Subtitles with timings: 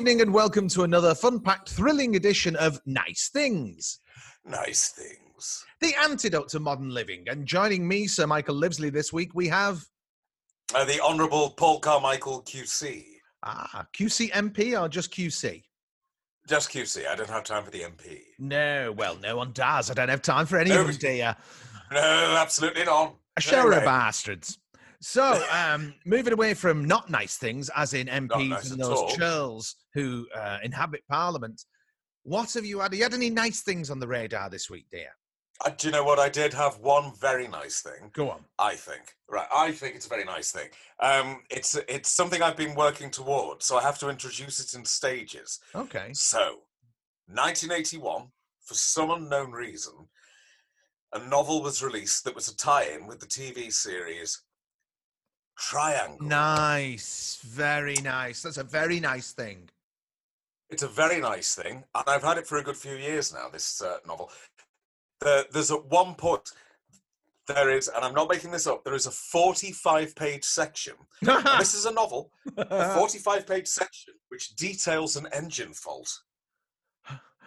[0.00, 3.98] evening, and welcome to another fun packed, thrilling edition of Nice Things,
[4.46, 5.62] Nice things.
[5.82, 7.24] the antidote to modern living.
[7.28, 9.84] And joining me, Sir Michael Livesley, this week, we have
[10.74, 13.04] Uh, the Honourable Paul Carmichael QC.
[13.42, 15.64] ah, QC MP or just QC?
[16.48, 17.06] Just QC.
[17.06, 18.22] I don't have time for the MP.
[18.38, 19.90] No, well, no one does.
[19.90, 21.36] I don't have time for any of them, dear.
[21.92, 22.00] No,
[22.38, 23.16] absolutely not.
[23.36, 24.59] A show of bastards.
[25.02, 29.76] So, um, moving away from not nice things, as in MPs nice and those churls
[29.94, 31.64] who uh, inhabit Parliament,
[32.22, 32.92] what have you had?
[32.92, 35.08] Have you had any nice things on the radar this week, dear?
[35.64, 36.18] uh, do you know what?
[36.18, 38.10] I did have one very nice thing.
[38.12, 38.44] Go on.
[38.58, 39.14] I think.
[39.28, 39.46] Right.
[39.54, 40.68] I think it's a very nice thing.
[41.00, 44.84] Um, it's it's something I've been working towards, so I have to introduce it in
[44.84, 45.60] stages.
[45.74, 46.10] Okay.
[46.12, 46.60] So,
[47.26, 48.28] 1981,
[48.64, 49.92] for some unknown reason,
[51.12, 54.42] a novel was released that was a tie-in with the TV series
[55.58, 56.26] Triangle.
[56.26, 57.38] Nice.
[57.42, 58.42] Very nice.
[58.42, 59.68] That's a very nice thing.
[60.70, 63.48] It's a very nice thing, and I've had it for a good few years now.
[63.48, 64.30] This uh, novel.
[65.20, 66.48] The, there's at one point
[67.46, 68.84] there is, and I'm not making this up.
[68.84, 70.94] There is a 45 page section.
[71.20, 76.20] this is a novel, a 45 page section which details an engine fault.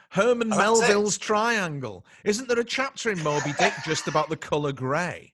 [0.09, 0.57] Herman it.
[0.57, 2.05] Melville's Triangle.
[2.23, 5.32] Isn't there a chapter in Moby Dick just about the colour grey?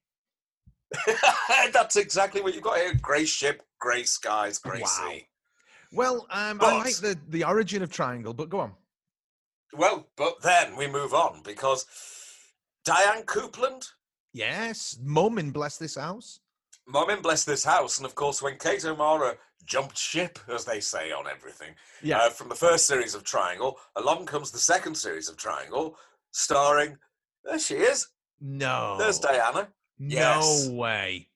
[1.74, 4.88] That's exactly what you've got here: grey ship, grey skies, grey Wow.
[4.88, 5.28] sea.
[5.92, 8.74] Well, um, I like the, the origin of Triangle, but go on.
[9.74, 11.86] Well, but then we move on because
[12.86, 13.88] Diane Coupland,
[14.34, 16.40] Yes, Mum in Bless This House.
[16.88, 20.80] Mum in Bless This House, and of course, when Kate O'Mara jumped ship, as they
[20.80, 22.18] say on everything, Yeah.
[22.20, 25.98] uh, from the first series of Triangle, along comes the second series of Triangle,
[26.32, 26.98] starring,
[27.44, 28.08] there she is,
[28.40, 28.96] no.
[28.98, 29.70] there's Diana.
[30.00, 30.68] Yes.
[30.68, 31.28] No way.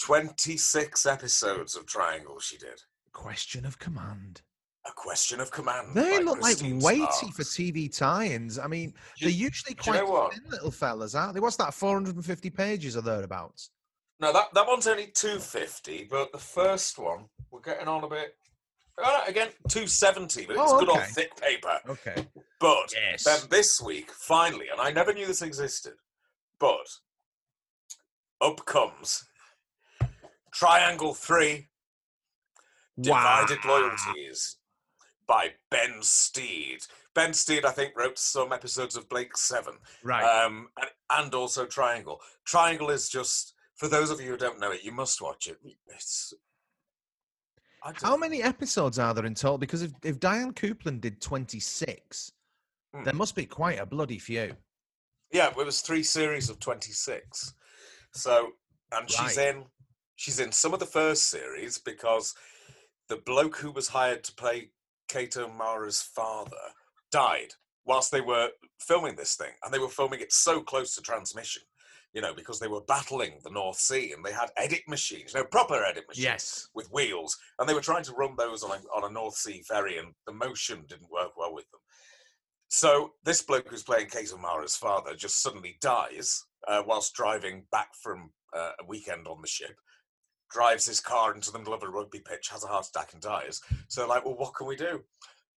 [0.00, 2.82] 26 episodes of Triangle she did.
[3.12, 4.42] Question of command.
[4.86, 5.94] A Question of Command.
[5.94, 8.56] They look like Christine weighty for TV tie-ins.
[8.56, 11.40] I mean, Do they're usually do you quite know thin little fellas, aren't they?
[11.40, 11.74] What's that?
[11.74, 13.70] 450 pages or thereabouts.
[14.20, 18.36] No, that, that one's only 250, but the first one, we're getting on a bit.
[19.02, 21.08] Uh, again, 270, but it's Oh, good old okay.
[21.10, 21.80] thick paper.
[21.88, 22.26] Okay.
[22.60, 23.24] But Yes.
[23.24, 25.94] then this week, finally, and I never knew this existed,
[26.60, 26.86] but
[28.40, 29.24] up comes
[30.52, 31.68] Triangle 3
[33.00, 33.90] Divided Wow.
[34.06, 34.56] Loyalties
[35.28, 36.78] by Ben Steed.
[37.14, 40.24] Ben Steed, I think, wrote some episodes of Blake Seven, Right.
[40.24, 40.90] um, and,
[41.24, 42.20] and also Triangle.
[42.46, 45.58] Triangle is just for those of you who don't know it, you must watch it.
[45.88, 46.32] It's
[47.82, 48.16] How know.
[48.18, 49.58] many episodes are there in total?
[49.58, 52.32] Because if, if Diane Coupland did 26,
[52.94, 53.02] Hmm.
[53.02, 54.56] there must be quite a bloody few.
[55.32, 57.52] Yeah, it was three series of twenty six.
[58.16, 58.52] So,
[58.92, 59.54] and she's Right.
[59.56, 59.64] in,
[60.16, 62.34] she's in some of the first series because
[63.08, 64.72] the bloke who was hired to play
[65.08, 66.72] Kate O'Mara's father
[67.12, 67.54] died
[67.84, 68.50] whilst they were
[68.80, 71.62] filming this thing, and they were filming it so close to transmission.
[72.12, 75.44] You know, because they were battling the North Sea and they had edit machines, no
[75.44, 76.68] proper edit machines Yes.
[76.74, 79.62] with wheels, and they were trying to run those on a, on a North Sea
[79.68, 81.80] ferry, and the motion didn't work well with them.
[82.68, 87.94] So this bloke who's playing Kate O'Mara's father just suddenly dies uh, whilst driving back
[87.94, 89.76] from uh, a weekend on the ship.
[90.50, 93.20] Drives his car into the middle of a rugby pitch, has a heart attack, and
[93.22, 93.60] dies.
[93.88, 95.02] So like, well, what can we do?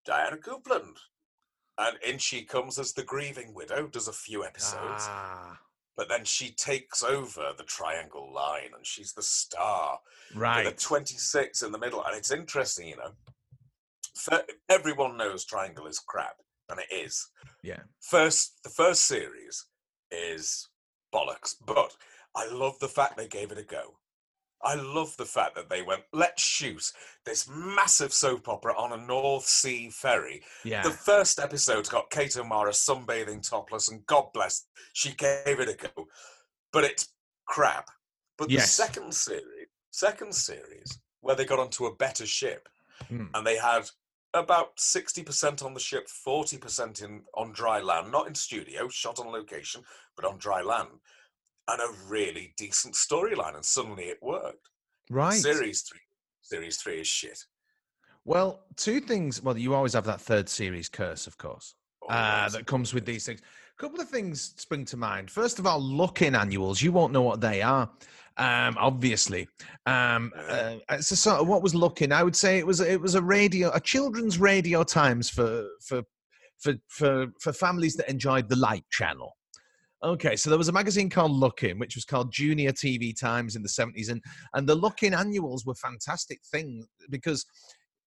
[0.04, 0.96] Diana Coupland,
[1.78, 3.86] and in she comes as the grieving widow.
[3.86, 5.58] Does a few episodes, Ah,
[5.96, 10.00] but then she takes over the Triangle line, and she's the star
[10.34, 10.66] right.
[10.66, 12.02] a 26 in the middle.
[12.04, 13.12] And it's interesting, you know.
[14.68, 16.36] Everyone knows Triangle is crap,
[16.68, 17.28] and it is.
[17.62, 17.80] Yeah.
[18.00, 19.66] First, the first series
[20.10, 20.68] is
[21.12, 21.96] bollocks, but
[22.34, 23.96] I love the fact they gave it a go.
[24.62, 26.92] I love the fact that they went, let's shoot
[27.24, 30.42] this massive soap opera on a North Sea ferry.
[30.64, 30.82] Yeah.
[30.82, 35.74] The first episode's got Kate O'Mara sunbathing topless, and God bless, she gave it a
[35.74, 36.06] go.
[36.72, 37.08] But it's
[37.46, 37.88] crap.
[38.36, 38.76] But Yes.
[38.76, 42.68] the second series, second series, where they got onto a better ship,
[43.08, 43.26] Hmm.
[43.32, 43.88] and they had
[44.34, 49.26] about 60% on the ship, 40% in on dry land, not in studio, shot on
[49.26, 49.82] location,
[50.16, 50.88] but on dry land.
[51.68, 54.68] And a really decent storyline, and suddenly it worked.
[55.08, 55.34] right.
[55.34, 56.00] Series three,
[56.42, 57.38] series three is shit.
[58.24, 59.42] Well, two things.
[59.42, 61.74] Well, you always have that third series curse, of course,
[62.08, 63.40] uh, that comes with these things.
[63.80, 65.30] A couple of things spring to mind.
[65.30, 66.82] First of all, look-in annuals.
[66.82, 67.88] You won't know what they are,
[68.36, 69.48] um, obviously.
[69.86, 72.12] Um, uh, sort of what was Look-In.
[72.12, 76.02] I would say it was it was a radio, a children's radio times for for
[76.58, 79.34] for for for families that enjoyed the Light Channel.
[80.02, 83.62] Okay, so there was a magazine called Look-In, which was called Junior TV Times in
[83.62, 84.10] the 70s.
[84.10, 84.22] And,
[84.54, 87.46] and the Look-In annuals were fantastic things because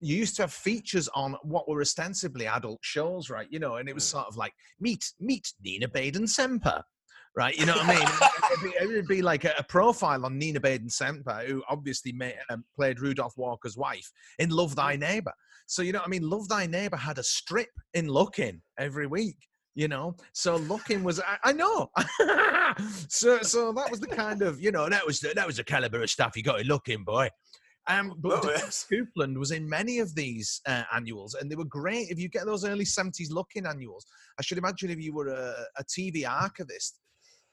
[0.01, 3.47] you used to have features on what were ostensibly adult shows, right?
[3.51, 4.11] You know, and it was Mm.
[4.11, 6.83] sort of like meet meet Nina Baden-Semple,
[7.37, 7.57] right?
[7.57, 8.81] You know what I mean?
[8.81, 13.01] it'd, be, be like a, a profile on Nina Baden-Semple, who obviously ma- um, played
[13.01, 15.33] Rudolph Walker's wife in Love Thy Neighbor.
[15.67, 16.29] So you know what I mean?
[16.29, 19.37] Love Thy Neighbor had a strip in Look-In every week.
[19.77, 21.91] You know, so Look-In was I, I know.
[23.09, 25.65] so so that was the kind of you know that was the, that was the
[25.65, 27.29] caliber of stuff you got to Look-In boy.
[27.87, 28.87] Um, but Oh, yes.
[28.91, 32.11] Coupland was in many of these uh, annuals, and they were great.
[32.11, 34.07] If you get those early seventies Look-In annuals,
[34.39, 37.01] I should imagine if you were a, a TV archivist,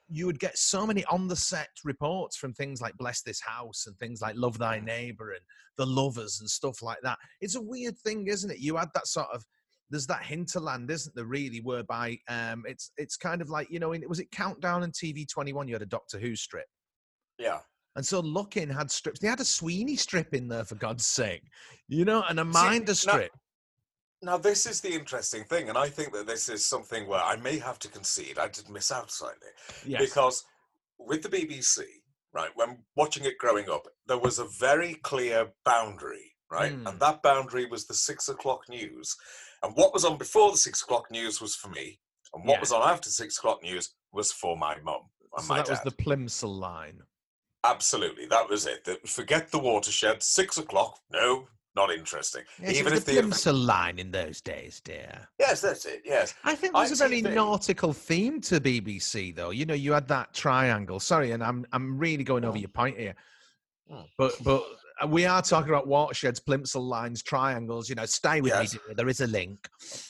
[0.09, 3.85] you would get so many on the set reports from things like Bless This House
[3.87, 5.41] and things like Love Thy Neighbor and
[5.77, 7.17] The Lovers and stuff like that.
[7.41, 8.59] It's a weird thing, isn't it?
[8.59, 9.43] You had that sort of
[9.89, 11.25] there's that hinterland, isn't there?
[11.25, 14.93] Really, whereby um, it's it's kind of like you know, in, was it Countdown and
[14.93, 15.67] TV Twenty One?
[15.67, 16.67] You had a Doctor Who strip,
[17.39, 17.59] Yeah.
[17.97, 19.19] And so Look-In had strips.
[19.19, 21.41] They had a Sweeney strip in there for God's sake,
[21.87, 23.31] you know, and a See, Minder now- strip.
[24.21, 27.35] Now, this is the interesting thing, and I think that this is something where I
[27.35, 29.49] may have to concede I did miss out slightly.
[29.85, 30.01] Yes.
[30.01, 30.43] Because
[30.97, 31.81] with the BBC,
[32.33, 36.73] right, when watching it growing up, there was a very clear boundary, right?
[36.73, 36.87] Mm.
[36.89, 39.15] And that boundary was the six o'clock news.
[39.63, 41.99] And what was on before the six o'clock news was for me,
[42.33, 42.59] and what Yeah.
[42.59, 45.71] was on after six o'clock news was for my mum and so my that dad.
[45.73, 47.01] was the Plimsoll line.
[47.69, 48.87] Absolutely, that was it.
[49.07, 50.23] Forget the watershed.
[50.23, 52.43] Six o'clock, no, not interesting.
[52.61, 55.27] Yes, it Even was if the Plimsoll line in those days, dear.
[55.39, 56.01] yes, that's it.
[56.05, 59.49] Yes, I think there's a very nautical theme to BBC, though.
[59.51, 60.99] You know, you had that triangle.
[60.99, 62.61] Sorry, and I'm I'm really going over Mm.
[62.61, 63.15] your point here,
[63.91, 64.05] Mm.
[64.17, 64.63] but but
[65.07, 67.87] we are talking about watersheds, plimsoll lines, triangles.
[67.89, 68.73] You know, stay with Yes.
[68.73, 68.79] me.
[68.95, 69.67] There is a link.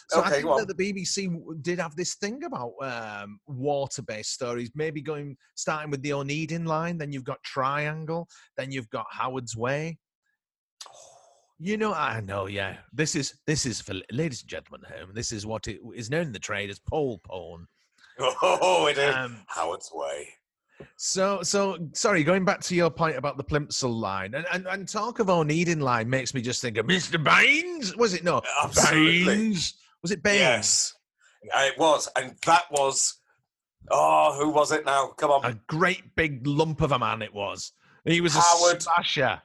[0.09, 4.71] So I think go that the BBC did have this thing about um, water-based stories.
[4.75, 9.57] Maybe going starting with the Onedin line, then you've got Triangle, then you've got Howard's
[9.57, 9.97] Way.
[11.59, 12.77] You know, I know, yeah.
[12.93, 15.11] This is this is for ladies and gentlemen at home.
[15.15, 17.67] This is what it is known in the trade as pole porn.
[18.19, 20.29] Oh, it is Um, Howard's way.
[20.95, 22.23] So, so sorry.
[22.23, 25.81] Going back to your point about the Plimsoll line, and, and and talk of Onedin
[25.81, 27.21] line makes me just think of Mr.
[27.23, 27.95] Baines.
[27.97, 28.41] Was it no?
[28.63, 29.25] Absolutely.
[29.25, 29.73] Baines.
[30.01, 30.39] Was it Baines?
[30.39, 30.93] Yes,
[31.53, 33.15] Uh, it was, and that was.
[33.89, 35.07] Oh, who was it now?
[35.17, 35.45] Come on.
[35.45, 37.71] A great big lump of a man it was.
[38.05, 38.81] He was a Howard.
[38.81, 39.41] smasher.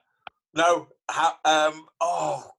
[0.54, 1.86] no, ha, um.
[2.00, 2.50] Oh,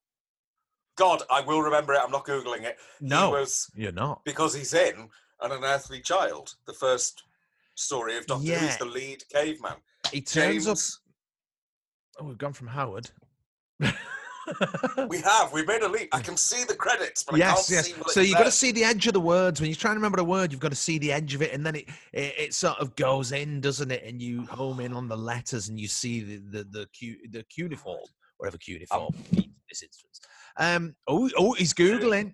[0.96, 2.02] God, I will remember it.
[2.04, 2.78] I'm not googling it.
[3.02, 4.24] No, he was you're not.
[4.26, 5.10] because he's in
[5.42, 6.56] an unearthly child.
[6.66, 7.24] The first
[7.76, 8.60] story of Doctor Yeah.
[8.60, 9.76] Who's the lead caveman.
[10.12, 10.78] He turns up.
[12.20, 13.10] Oh, we've gone from Howard.
[13.80, 15.52] we have.
[15.54, 16.10] We made a leap.
[16.12, 18.14] I can see the credits, but I yes, can't yes.
[18.14, 20.20] So you've got to see the edge of the words when you're trying to remember
[20.20, 20.52] a word.
[20.52, 22.96] You've got to see the edge of it, and then it it, it sort of
[22.96, 24.04] goes in, doesn't it?
[24.06, 27.44] And you home in on the letters, and you see the the the, cu- the
[27.44, 28.00] cuneiform,
[28.38, 30.22] whatever cuneiform means in this instance.
[30.58, 30.96] Um.
[31.08, 32.34] Oh, oh, he's googling.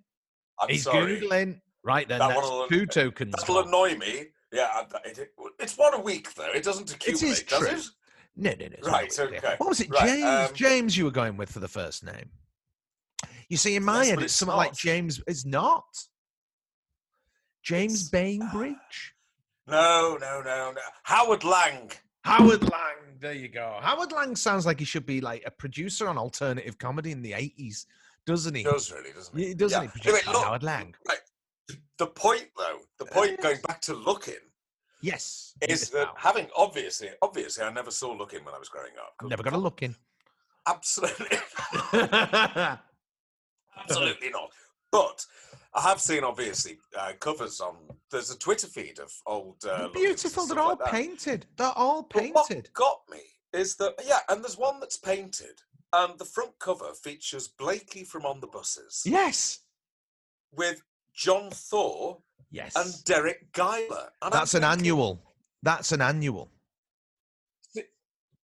[0.60, 1.22] I'm he's sorry.
[1.22, 1.62] googling.
[1.84, 3.34] Right then, That that's two tokens.
[3.38, 3.68] That'll gone.
[3.70, 4.26] annoy me.
[4.51, 6.51] Yeah, it, it, it's one a week though.
[6.54, 7.68] It doesn't accumulate, is does true.
[7.78, 7.84] it?
[8.36, 8.90] No, no, no.
[8.92, 9.38] Right, week, yeah.
[9.40, 9.56] okay.
[9.57, 10.24] What was it, Right, James?
[10.50, 12.30] um, James, you were going with for the first name.
[13.50, 14.74] You see, in my Yes, head, it's it's something like.
[14.74, 15.21] James.
[15.28, 15.83] It's not.
[17.64, 18.76] James It's- Bainbridge.
[19.68, 20.81] No, no, no, no.
[21.04, 21.92] Howard Lang.
[22.24, 22.95] Howard Lang.
[23.19, 23.78] There you go.
[23.83, 27.33] Howard Lang sounds like he should be like a producer on alternative comedy in the
[27.33, 27.85] eighties,
[28.26, 28.64] doesn't he?
[28.64, 29.54] Does really, doesn't he?
[29.54, 29.83] Doesn't Yeah.
[29.83, 29.92] he?
[30.02, 30.95] Produced Anyway, look, Howard Lang.
[32.00, 34.34] The point, though, the point going back to Look-In
[35.02, 35.54] Yes.
[35.62, 39.14] is that having obviously, obviously, I never saw Look-In when I was growing up.
[39.30, 39.96] never got a look in.
[40.66, 41.38] Absolutely,
[43.78, 44.50] absolutely not.
[44.92, 45.26] But
[45.74, 47.76] I have seen obviously uh, covers on.
[48.12, 49.64] There's a Twitter feed of old.
[49.68, 50.46] Uh, Beautiful.
[50.48, 51.46] They're all like painted.
[51.58, 52.70] They're all But what painted.
[52.74, 53.20] got me
[53.54, 55.62] is that yeah, and there's one that's painted,
[55.94, 59.60] and the front cover features Blakey from On the Buses Yes.
[60.54, 60.82] with
[61.19, 62.18] John Thaw
[62.49, 62.76] Yes.
[62.76, 63.90] and Deryck Guyler.
[63.90, 65.21] And I'm That's an thinking, annual.
[65.61, 66.49] That's an annual.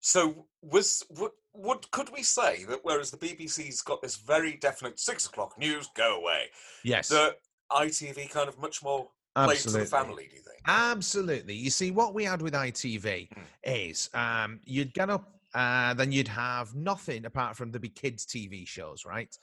[0.03, 4.99] So was would, would could we say that whereas the BBC's got this very definite
[4.99, 6.45] six o'clock news, go away,
[6.83, 7.09] Yes.
[7.09, 7.35] The
[7.71, 9.83] ITV kind of much more Absolutely.
[9.83, 10.27] the family?
[10.29, 10.57] Do you think?
[10.65, 11.53] Absolutely.
[11.55, 13.43] You see, what we had with ITV Mm.
[13.63, 18.25] is um, you'd get up, uh, then you'd have nothing apart from the big kids'
[18.25, 19.35] TV shows, right?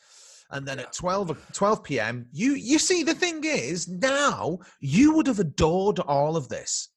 [0.51, 0.85] And then Yeah.
[0.85, 5.39] at 12, o- 12 p.m., you you see the thing is now you would have
[5.41, 6.89] adored all of this,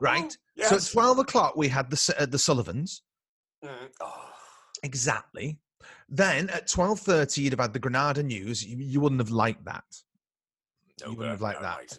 [0.00, 0.36] right?
[0.60, 3.02] Oh, So at 12 o'clock we had the uh, the Sullivans,
[3.64, 4.30] Mm, oh,
[4.82, 5.58] exactly.
[6.08, 8.64] Then at 12:30 you'd have had the Granada News.
[8.64, 9.84] You, you wouldn't have liked that.
[11.00, 11.98] no, You wouldn't have liked that.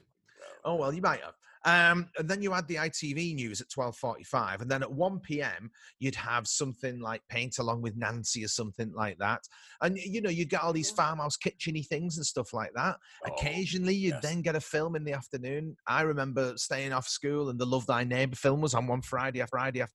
[0.66, 1.36] Oh well, you might have.
[1.66, 5.20] Um, and then you had the ITV news at twelve forty-five, and then at one
[5.20, 5.70] p.m.
[6.00, 9.42] you'd have something like Paint Along with Nancy or something like that,
[9.82, 12.96] and you know you'd get all these farmhouse kitcheny things and stuff like that.
[13.26, 14.22] Oh, Occasionally, you'd yes.
[14.24, 15.76] then get a film in the afternoon.
[15.86, 19.42] I remember staying off school, and the Love Thy Neighbor film was on one Friday
[19.42, 19.94] after Friday after.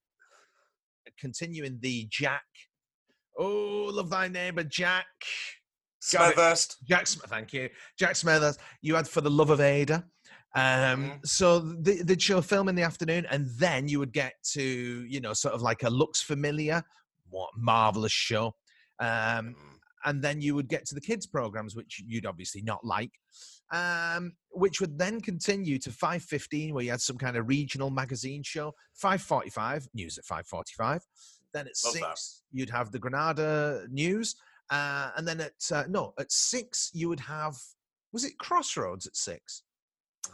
[1.18, 2.44] Continuing the Jack.
[3.38, 5.06] Oh, Love Thy Neighbor, Jack.
[6.02, 6.76] Smethurst.
[6.86, 8.58] Jack, Sm- thank you, Jack Smithers.
[8.82, 10.04] You had for the love of Ada.
[10.56, 11.26] Um, Mhm.
[11.26, 14.62] so they, they'd show a film in the afternoon, and then you would get to
[14.62, 16.84] you know sort of like a looks familiar,
[17.28, 18.54] what marvelous show,
[19.00, 19.78] um, Mm.
[20.04, 23.10] and then you would get to the kids programs, which you'd obviously not like,
[23.72, 27.90] um, which would then continue to five fifteen, where you had some kind of regional
[27.90, 28.74] magazine show.
[28.94, 31.04] Five forty five news at five forty five.
[31.52, 32.18] Then at Love that.
[32.18, 34.36] six, you'd have the Granada news.
[34.70, 37.54] Uh, and then at uh, no at six you would have
[38.12, 39.63] was it Crossroads at six?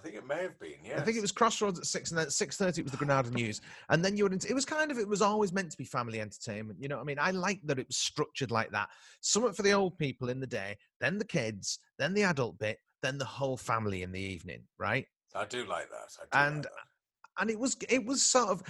[0.00, 0.74] I think it may have been.
[0.84, 2.96] Yeah, I think it was Crossroads at six, and then six thirty it was the
[2.96, 4.44] Granada News, and then you would.
[4.44, 6.80] It was kind of it was always meant to be family entertainment.
[6.80, 8.88] You know, what I mean, I like that it was structured like that.
[9.20, 12.78] Something for the old people in the day, then the kids, then the adult bit,
[13.02, 15.06] then the whole family in the evening, right?
[15.34, 16.16] I do like that.
[16.18, 17.42] I do And like that.
[17.42, 18.62] and it was it was sort of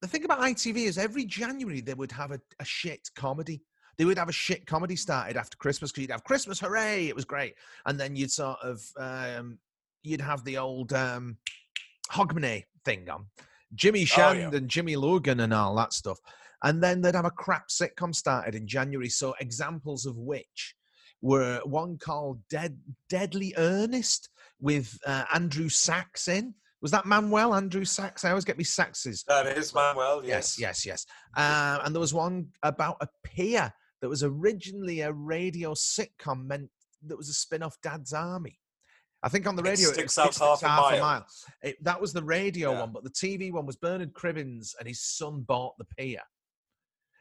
[0.00, 3.62] the thing about ITV is every January they would have a, a shit comedy.
[3.98, 7.08] They would have a shit comedy started after Christmas because you'd have Christmas, hooray!
[7.08, 7.54] It was great,
[7.84, 9.58] and then you'd sort of um,
[10.02, 11.36] you'd have the old um,
[12.10, 13.26] Hogmanay thing on,
[13.74, 14.58] Jimmy Oh, Shand yeah.
[14.58, 16.18] and Jimmy Logan and all that stuff,
[16.62, 19.08] and then they'd have a crap sitcom started in January.
[19.08, 20.74] So examples of which
[21.20, 22.78] were one called Dead
[23.08, 24.28] Deadly Earnest
[24.60, 26.54] with uh, Andrew Sachs in.
[26.80, 28.24] Was that Manuel Andrew Sachs?
[28.24, 29.24] I always get me Saxes.
[29.28, 30.22] That is Manuel.
[30.24, 30.84] Yes, Yes.
[30.84, 31.06] yes, yes.
[31.36, 36.68] Uh, and there was one about a pier that was originally a radio sitcom meant
[37.06, 38.58] that was a spin-off Dad's Army.
[39.22, 40.66] I think on the It radio sticks out half a
[40.98, 41.26] mile.
[41.62, 42.80] It, that was the radio Yeah.
[42.80, 46.20] one, but the TV one was Bernard Cribbins and his son bought the pier,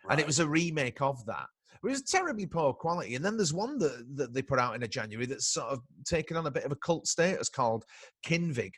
[0.09, 1.45] and it was a remake of that.
[1.83, 3.15] It was terribly poor quality.
[3.15, 5.79] And then there's one that, that they put out in a January that's sort of
[6.05, 7.85] taken on a bit of a cult status called
[8.23, 8.73] Kinvig.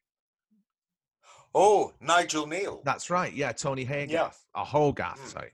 [1.56, 2.82] Oh, Nigel Kneale.
[2.84, 3.32] That's right.
[3.34, 4.10] Yeah, Tony Haygarth.
[4.10, 4.32] Yeah.
[4.56, 5.32] Or Hogarth, Mm.
[5.32, 5.52] sorry.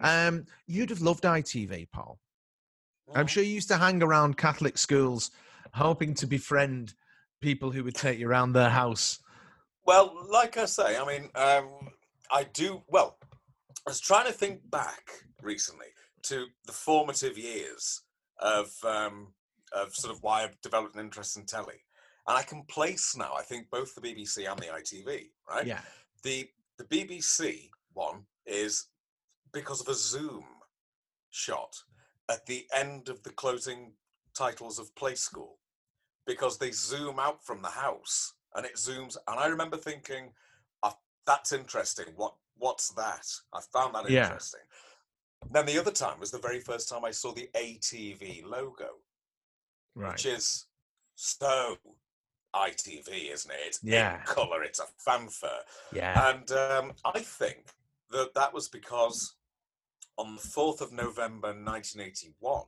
[0.00, 2.18] Um, you'd have loved ITV, Paul.
[3.14, 3.30] I'm Mhm.
[3.30, 5.30] sure you used to hang around Catholic schools
[5.74, 6.94] hoping to befriend
[7.40, 9.20] people who would take you around their house.
[9.86, 11.90] Well, like I say, I mean, um,
[12.30, 12.82] I do.
[12.88, 13.16] Well,
[13.86, 15.10] I was trying to think back
[15.42, 15.86] recently
[16.24, 18.02] to the formative years
[18.38, 19.32] of um,
[19.72, 21.80] of sort of why I've developed an interest in telly,
[22.26, 23.32] and I can place now.
[23.36, 25.28] I think both the BBC and the ITV.
[25.48, 25.66] Right.
[25.66, 25.80] Yeah.
[26.22, 28.86] The the BBC one is
[29.52, 30.44] because of a zoom
[31.30, 31.74] shot
[32.30, 33.92] at the end of the closing
[34.34, 35.58] titles of Play School
[36.28, 40.30] because they zoom out from the house and it zooms and I remember thinking
[40.84, 44.26] "Ah, that's interesting what what's that I found that Yeah.
[44.26, 44.60] interesting
[45.50, 48.90] then the other time was the very first time I saw the ATV logo
[49.94, 50.12] Right.
[50.12, 50.66] which is
[51.16, 51.78] so
[52.54, 54.20] ITV isn't it Yeah.
[54.20, 56.28] in color it's a fanfare Yeah.
[56.30, 57.72] and um, I think
[58.10, 59.34] that that was because
[60.18, 62.64] on the 4th of November 1981,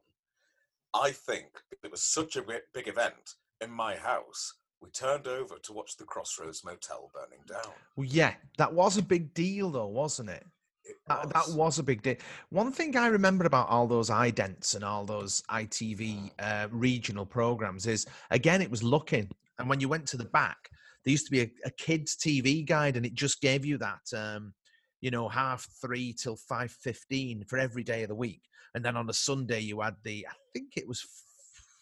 [0.94, 5.72] I think it was such a big event in my house, we turned over to
[5.72, 7.72] watch the Crossroads Motel burning down.
[7.96, 10.46] Well, yeah, that was a big deal, though, wasn't it?
[10.84, 12.16] It That, that was a big deal.
[12.48, 17.86] One thing I remember about all those idents and all those ITV uh, regional programs
[17.86, 19.28] is, again, it was Look-In.
[19.58, 20.56] And when you went to the back,
[21.04, 24.00] there used to be a, a kids' TV guide, and it just gave you that,
[24.16, 24.54] um,
[25.00, 28.42] you know, half three till five fifteen for every day of the week.
[28.74, 31.04] And then on a Sunday, you had the, I think it was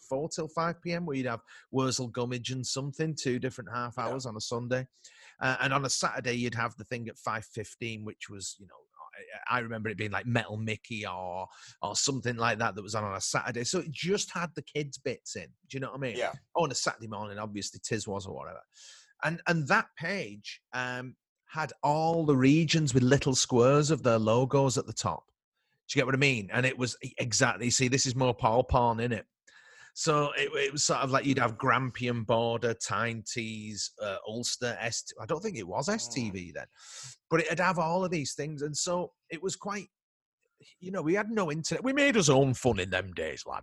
[0.09, 1.07] four till five p.m.
[1.07, 4.07] where you'd have Wurzel Gummidge and something, two different half Yeah.
[4.07, 4.87] hours on a Sunday.
[5.41, 8.67] Uh, and on a Saturday, you'd have the thing at five fifteen, which was, you
[8.67, 8.75] know,
[9.51, 11.49] I, remember it being like Metal Mickey or
[11.83, 13.65] or something like that that was on on a Saturday.
[13.65, 15.47] So it just had the kids bits in.
[15.69, 16.17] Do you know what I mean?
[16.17, 16.33] Yeah.
[16.55, 18.61] Oh, on a Saturday morning, obviously Tiswas or whatever.
[19.25, 24.79] And and that page um, had all the regions with little squares of their logos
[24.79, 25.25] at the top.
[25.89, 26.49] Do you get what I mean?
[26.53, 27.71] And it was exactly.
[27.71, 29.27] See, this is more Paul Porn in it.
[29.95, 34.77] So it, it was sort of like you'd have Grampian Border, Tyne Tees, uh, Ulster,
[34.81, 35.05] S.
[35.21, 36.67] I don't think it was STV then,
[37.31, 39.89] but it'd have all of these things, and so it was quite.
[40.81, 41.85] You know, we had no internet.
[41.85, 43.63] We made us own fun in them days, lad.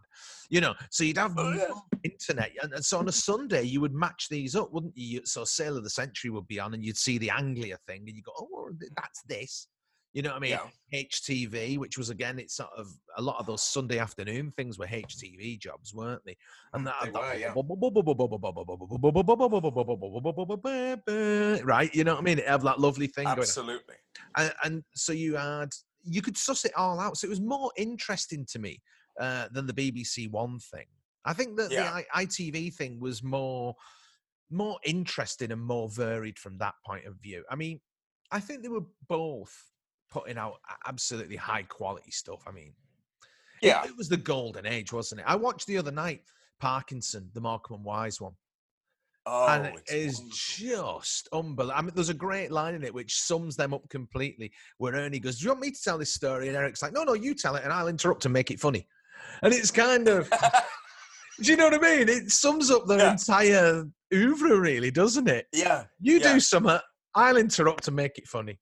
[0.49, 1.99] You know, so you'd have Oh, yeah.
[2.03, 5.21] internet, and, and so on a Sunday you would match these up, wouldn't you?
[5.25, 8.15] So Sale of the Century would be on, and you'd see the Anglia thing, and
[8.15, 9.67] you go, "Oh, that's this."
[10.15, 10.57] You know what I mean?
[10.91, 11.03] Yeah.
[11.03, 14.87] HTV, which was again, it's sort of a lot of those Sunday afternoon things were
[14.87, 16.37] HTV jobs, weren't they?
[16.73, 17.53] And that, They were, yeah.
[21.65, 22.39] right, you know what I mean?
[22.39, 23.95] It had that lovely thing Absolutely.
[24.37, 25.73] And, and so you had
[26.05, 27.17] you could suss it all out.
[27.17, 28.81] So it was more interesting to me
[29.19, 30.85] uh, than the BBC One thing.
[31.25, 31.91] I think that Yeah.
[31.91, 33.75] the I- ITV thing was more
[34.49, 37.43] more interesting and more varied from that point of view.
[37.49, 37.81] I mean,
[38.31, 39.51] I think they were both
[40.09, 40.55] putting out
[40.87, 42.43] absolutely high quality stuff.
[42.47, 42.73] I mean,
[43.61, 43.83] Yeah.
[43.85, 45.25] it, was the golden age, wasn't it?
[45.27, 46.23] I watched the other night
[46.59, 48.33] Parkinson, the Morecambe and Wise one,
[49.27, 50.29] Oh, and it wonderful.
[50.29, 51.71] just unbelievable.
[51.75, 54.51] I mean, there's a great line in it which sums them up completely.
[54.77, 57.03] Where Ernie goes, "Do you want me to tell this story?" And Eric's like, "No,
[57.03, 58.87] no, you tell it, and I'll interrupt and make it funny."
[59.41, 60.29] And it's kind of,
[61.41, 62.07] do you know what I mean?
[62.07, 63.11] It sums up their Yeah.
[63.13, 65.47] entire oeuvre, really, doesn't it?
[65.51, 65.85] yeah.
[65.99, 66.33] You Yeah.
[66.33, 66.77] do something,
[67.15, 68.59] I'll interrupt and make it funny.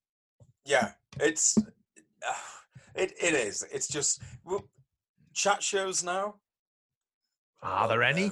[0.65, 2.33] Yeah, it's uh,
[2.95, 3.65] it it is.
[3.71, 4.67] It's just well,
[5.33, 6.35] chat shows now.
[7.61, 8.31] Are there any?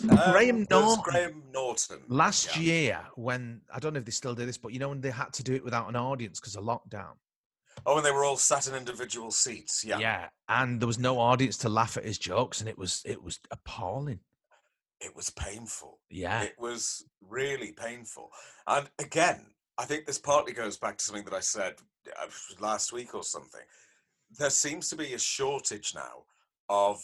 [0.00, 0.14] No.
[0.30, 1.02] Graham Um, Norton.
[1.02, 1.98] Graham Norton.
[2.06, 2.62] Last yeah.
[2.62, 5.10] year, when I don't know if they still do this, but you know when they
[5.10, 7.14] had to do it without an audience because of lockdown.
[7.86, 9.84] Oh, and they were all sat in individual seats.
[9.84, 9.98] Yeah.
[9.98, 13.22] Yeah, and there was no audience to laugh at his jokes, and it was it
[13.22, 14.20] was appalling.
[15.00, 15.98] it was painful.
[16.10, 18.30] Yeah, It was really painful.
[18.66, 19.46] And again,
[19.78, 21.74] I think this partly goes back to something that I said
[22.20, 22.26] uh,
[22.60, 23.60] last week or something.
[24.38, 26.24] There seems to be a shortage now
[26.68, 27.00] of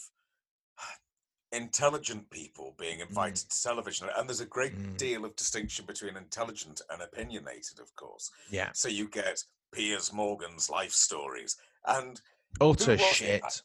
[1.53, 4.09] intelligent people being invited to television.
[4.17, 4.97] And there's a great Mm.
[4.97, 8.31] deal of distinction between intelligent and opinionated, of course.
[8.51, 11.57] yeah, So you get Piers Morgan's life stories.
[11.87, 12.21] And
[12.61, 13.01] utter it?
[13.01, 13.63] Shit.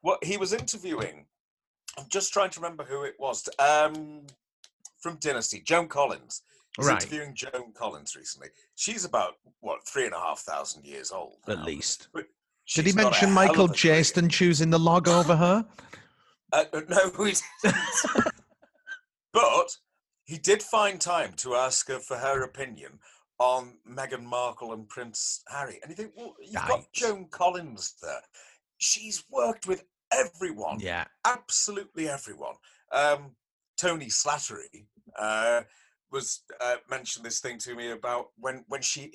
[0.00, 1.26] what he was interviewing,
[1.96, 3.48] I'm just trying to remember who it was.
[3.58, 4.26] Um,
[4.98, 6.42] from Dynasty, Joan Collins.
[6.78, 8.48] Was Right, interviewing Joan Collins recently.
[8.76, 11.36] She's about what three and a half thousand years old.
[11.48, 11.64] at now.
[11.64, 12.08] least.
[12.14, 12.26] But
[12.74, 13.68] Did he she's got a mention Michael.
[13.68, 15.66] Jaston choosing the log over her?
[16.52, 18.24] Uh, uh, no, he didn't.
[19.32, 19.76] but
[20.24, 22.98] he did find time to ask her for her opinion
[23.38, 25.78] on Meghan Markle and Prince Harry.
[25.80, 28.20] And you think, well, you've got Joan Collins there.
[28.78, 30.80] She's worked with everyone.
[30.80, 32.54] Yeah, absolutely everyone.
[32.92, 33.36] Um,
[33.78, 35.60] Tony Slattery uh,
[36.12, 39.12] was uh, mentioned this thing to me about when when she.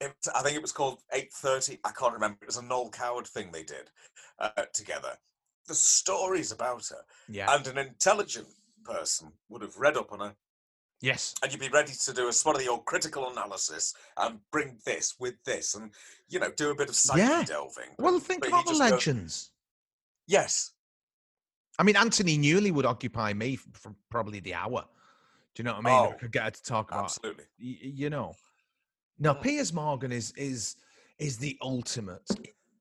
[0.00, 1.78] It, I think it was called eight thirty.
[1.84, 2.38] I can't remember.
[2.42, 3.90] It was a Noel Coward thing they did
[4.38, 5.12] uh, together.
[5.68, 8.46] The stories about her, yeah, and an intelligent
[8.84, 10.34] person would have read up on her,
[11.00, 14.76] yes, and you'd be ready to do a sort of your critical analysis and bring
[14.84, 15.90] this with this, and
[16.28, 17.42] you know do a bit of psyche Yeah.
[17.44, 17.88] delving.
[17.98, 19.50] Well, think about the just goes, legends.
[20.28, 20.72] yes,
[21.78, 24.84] I mean, Anthony Newley would occupy me for probably the hour.
[25.56, 25.94] Do you know what I mean?
[25.94, 27.44] I Oh, could get her to talk about absolutely.
[27.58, 28.34] y- you know.
[29.18, 29.32] Now.
[29.32, 30.76] Piers Morgan is is
[31.18, 32.28] is the ultimate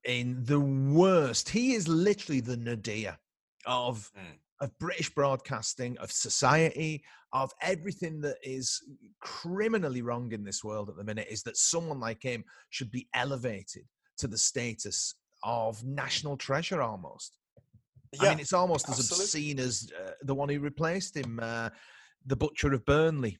[0.03, 1.47] in the worst.
[1.47, 3.17] He is literally the nadir
[3.65, 4.39] of Mm.
[4.59, 8.81] of British broadcasting, of society, of everything that is
[9.21, 11.27] criminally wrong in this world at the minute.
[11.29, 17.37] Is that someone like him should be elevated to the status of national treasure almost?
[18.19, 21.69] I mean, it's almost as obscene as uh, the one who replaced him, uh,
[22.25, 23.37] the butcher of Burnley,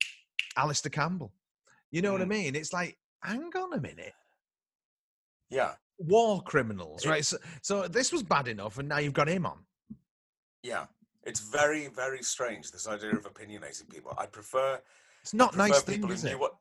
[0.58, 1.34] Alistair Campbell.
[1.92, 2.30] You know what I Mm.
[2.30, 2.56] mean?
[2.56, 4.14] It's like, hang on a minute,
[5.50, 7.26] yeah, war criminals, It- right?
[7.26, 9.66] So, so this was bad enough, and now you've got him on.
[10.64, 10.88] yeah.
[11.24, 14.14] It's very, very strange this idea of opinionating people.
[14.16, 14.80] I prefer,
[15.24, 16.32] It's not prefer nice thing, people is who it?
[16.34, 16.56] knew what.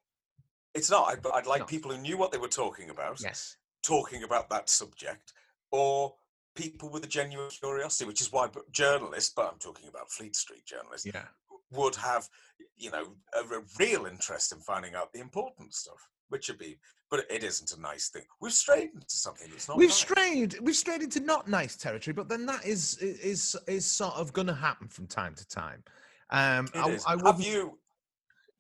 [0.73, 1.07] It's not.
[1.07, 3.59] I, but I'd like people who knew what they were talking about, Yes.
[3.83, 5.35] talking about that subject,
[5.71, 6.17] or
[6.55, 10.65] people with a genuine curiosity, which is why journalists, but I'm talking about Fleet Street
[10.65, 11.29] journalists, Yeah.
[11.75, 12.29] Would have,
[12.77, 16.79] you know, a, a real interest in finding out the important stuff, which would be,
[17.11, 18.25] but it isn't a nice thing.
[18.41, 19.77] We've strayed into something that's not.
[19.77, 19.97] We've nice.
[19.97, 20.57] strayed.
[20.61, 24.49] We've strayed into not nice territory, but then that is is is sort of going
[24.49, 25.83] to happen from time to time.
[26.31, 26.99] Um, I.
[27.07, 27.79] I have you,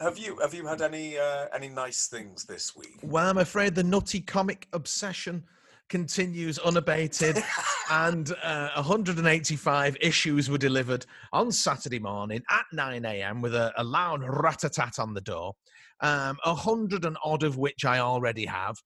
[0.00, 2.98] have you, have you had any uh, any nice things this week?
[3.02, 5.44] Well, I'm afraid the nutty comic obsession
[5.88, 7.42] continues unabated.
[7.90, 13.40] and uh, 185 issues were delivered on Saturday morning at 9 a.m.
[13.40, 15.54] with a, a loud rat-a-tat on the door.
[16.00, 18.76] Um, a hundred and odd of which I already have.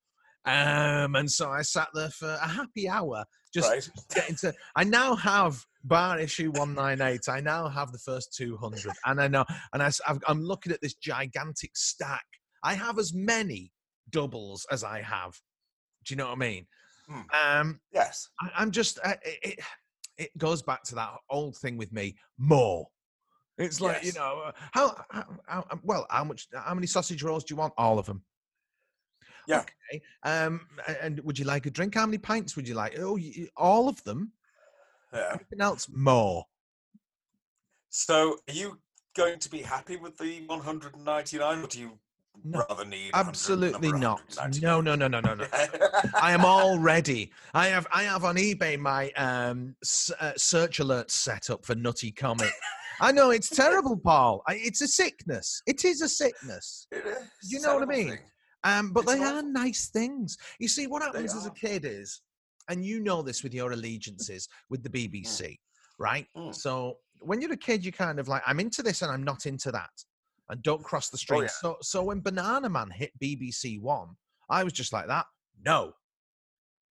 [0.44, 3.88] Um, and so I sat there for a happy hour just right.
[4.14, 4.54] getting to.
[4.76, 7.28] I now have bar issue 198.
[7.28, 8.92] I now have the first 200.
[9.06, 9.90] And I know, and I,
[10.28, 12.24] am looking at this gigantic stack.
[12.62, 13.72] I have as many
[14.10, 15.34] doubles as I have.
[16.04, 16.66] Do you know what I mean?
[17.08, 18.28] Um, Yes.
[18.40, 19.58] I, I'm just uh, it,
[20.16, 20.38] it.
[20.38, 22.16] Goes back to that old thing with me.
[22.38, 22.88] More.
[23.56, 27.22] It's like you know uh, how, how, how um, well how much how many sausage
[27.22, 27.72] rolls do you want?
[27.76, 28.22] All of them.
[29.46, 29.60] Yeah.
[29.60, 30.02] Okay.
[30.24, 30.66] Um,
[31.00, 31.94] and would you like a drink?
[31.94, 32.98] How many pints would you like?
[32.98, 34.32] Oh, y- all of them.
[35.12, 35.30] Yeah.
[35.30, 35.88] Anything else?
[35.90, 36.44] More.
[37.88, 38.78] So, are you
[39.16, 41.98] going to be happy with the 199, or do you
[42.44, 44.20] No, rather need Absolutely not.
[44.60, 45.46] No, no, no, no, no, no.
[46.20, 47.32] I am already.
[47.54, 47.86] I have.
[47.92, 52.52] I have on eBay my um, s- uh, search alerts set up for nutty comic.
[53.00, 54.42] I know it's terrible, Paul.
[54.48, 55.62] I, it's a sickness.
[55.66, 56.86] It is a sickness.
[56.90, 58.08] It is You know what I mean?
[58.10, 58.18] thing.
[58.64, 60.36] Um, but It's they are nice things.
[60.58, 62.20] You see, what happens as a kid is,
[62.68, 65.58] and you know this with your allegiances with the BBC,
[65.98, 66.26] right?
[66.36, 66.54] Mm.
[66.54, 69.46] So when you're a kid, you kind of like, I'm into this and I'm not
[69.46, 69.90] into that,
[70.50, 71.40] and don't cross the stream.
[71.40, 71.48] Oh, yeah.
[71.60, 74.08] So, so when Banana Man hit BBC One,
[74.50, 75.26] I was just like that.
[75.64, 75.92] No,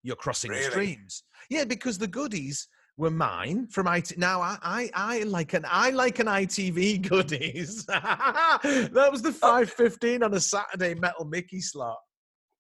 [0.04, 0.70] you're crossing the Really?
[0.72, 1.24] streams.
[1.50, 2.68] Yeah, because the goodies
[2.98, 4.18] were mine from IT.
[4.18, 7.86] Now I, I, I like an, I like an ITV goodies.
[7.86, 9.34] that was the oh.
[9.34, 11.98] five fifteen on a Saturday Metal Mickey slot.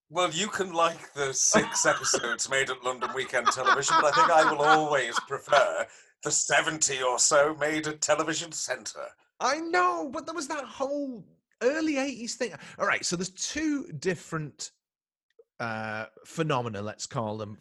[0.09, 4.31] Well, you can like the six episodes made at London Weekend Television, but I think
[4.31, 5.85] I will always prefer
[6.23, 9.07] the 70 or so made at Television Centre.
[9.39, 11.23] I know, but there was that whole
[11.61, 12.53] early 80s thing.
[12.79, 14.71] All right, so there's two different
[15.59, 17.57] uh phenomena, let's call them,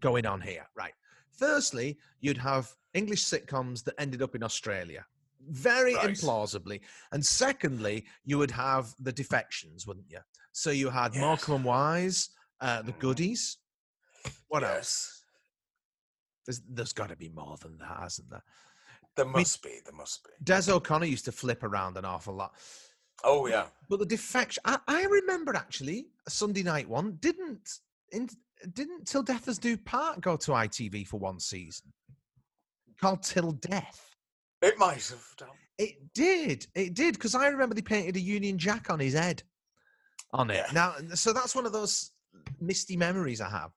[0.00, 0.66] going on here.
[0.74, 0.92] Right.
[1.36, 5.06] Firstly, you'd have English sitcoms that ended up in Australia.
[5.48, 6.10] Very Right.
[6.10, 6.80] implausibly.
[7.12, 10.18] And secondly, you would have the defections, wouldn't you?
[10.52, 11.20] So you had Yes.
[11.20, 12.30] Morecambe and Wise,
[12.60, 12.98] uh, the Mhm.
[12.98, 13.58] goodies.
[14.48, 15.22] What else?
[16.44, 18.42] There's, there's got to be more than that, hasn't there?
[19.16, 20.30] There must be, there must be.
[20.42, 22.52] Des O'Connor used to flip around an awful lot.
[23.24, 23.66] Oh, yeah.
[23.88, 27.68] But the defection, I, I remember actually a Sunday night one didn't
[28.12, 28.28] in,
[28.72, 31.92] didn't Till Death Us Do Part go to ITV for one season
[33.00, 34.14] called Till Death.
[34.62, 35.48] It might have done.
[35.78, 39.42] It did, it did because I remember they painted a Union Jack on his head
[40.32, 40.64] on it.
[40.66, 40.72] Yeah.
[40.72, 42.10] Now, so that's one of those
[42.60, 43.70] misty memories I have.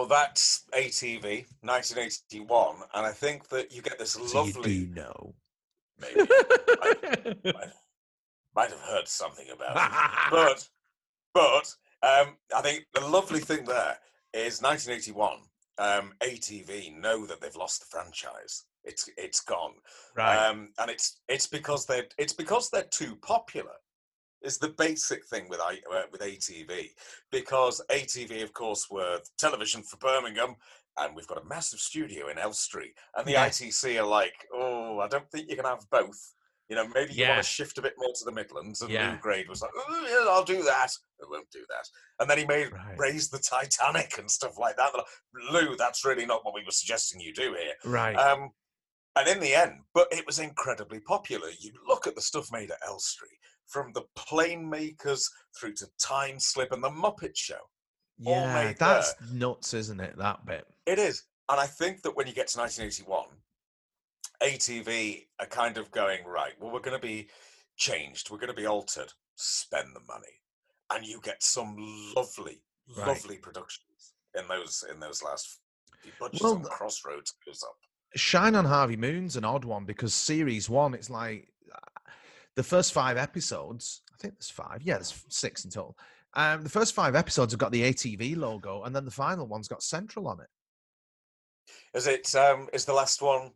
[0.00, 4.72] Well, that's ATV, 1981, and I think that you get this So lovely.
[4.72, 5.34] you do know.
[6.00, 6.20] Maybe
[7.44, 7.68] might,
[8.56, 10.68] might have heard something about it, but
[11.34, 13.98] but um, I think the lovely thing there
[14.32, 15.40] is 1981.
[15.76, 18.64] Um, ATV know that they've lost the franchise.
[18.84, 19.74] It's it's gone,
[20.16, 20.46] right.
[20.46, 23.74] um, and it's it's because they're it's because they're too popular.
[24.42, 26.88] Is the basic thing with I uh, with ATV
[27.30, 30.56] because ATV, of course, were television for Birmingham,
[30.98, 33.46] and we've got a massive studio in Elstree, and the Yeah.
[33.46, 36.34] ITC are like, oh, I don't think you can have both.
[36.70, 37.30] You know, maybe you Yeah.
[37.30, 38.80] want to shift a bit more to the Midlands.
[38.80, 39.10] And Yeah.
[39.10, 40.92] Lew Grade was like, oh, yeah, I'll do that.
[41.20, 41.88] I won't do that.
[42.20, 42.96] And then he made Right.
[42.96, 44.94] raise the Titanic and stuff like that.
[44.94, 45.06] Like,
[45.50, 47.74] Lew, that's really not what we were suggesting you do here.
[47.84, 48.16] right.
[48.16, 48.54] Um,
[49.16, 51.50] and in the end, but it was incredibly popular.
[51.58, 53.36] You look at the stuff made at Elstree,
[53.70, 55.28] from the plane makers
[55.58, 57.54] through to Time Slip and the Muppet Show.
[58.26, 60.16] all yeah, that's nuts, isn't it?
[60.18, 60.66] That bit.
[60.86, 61.22] It is.
[61.48, 63.24] And I think that when you get to 1981,
[64.42, 67.28] ATV are kind of going, right, well, we're going to be
[67.76, 68.30] changed.
[68.30, 69.12] We're going to be altered.
[69.36, 70.26] Spend the money.
[70.92, 71.76] And you get some
[72.16, 72.62] lovely,
[72.96, 73.06] Right.
[73.06, 75.60] lovely productions in those in those last
[76.18, 77.76] budgets Well, on Crossroads goes up.
[78.16, 81.49] Shine on Harvey Moon's an odd one because series one, it's like
[82.56, 84.02] the first five episodes.
[84.12, 84.82] I think there's five.
[84.82, 85.96] Yeah, there's six in total.
[86.34, 89.68] Um, the first five episodes have got the ATV logo, and then the final one's
[89.68, 90.48] got Central on it.
[91.94, 93.50] Is it um is the last one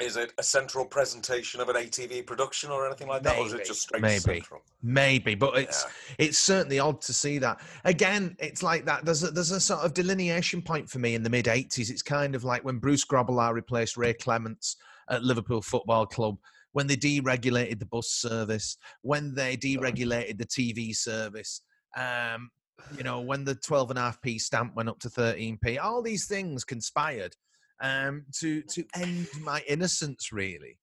[0.00, 3.38] is it a central presentation of an ATV production or anything like that?
[3.38, 4.18] Or is it Maybe, just straight maybe.
[4.18, 4.62] central?
[4.82, 6.26] Maybe, but it's Yeah.
[6.26, 7.60] it's certainly odd to see that.
[7.84, 9.04] Again, it's like that.
[9.04, 11.90] There's a, there's a sort of delineation point for me in the mid '80s.
[11.90, 14.76] It's kind of like when Bruce Grobbelaar replaced Ray Clemence
[15.08, 16.38] at Liverpool Football Club.
[16.72, 21.62] When they deregulated the bus service, when they deregulated the TV service,
[21.96, 22.50] um,
[22.96, 26.02] you know, when the 12 and a half p stamp went up to 13p, all
[26.02, 27.34] these things conspired
[27.82, 30.78] um, to to end my innocence, really.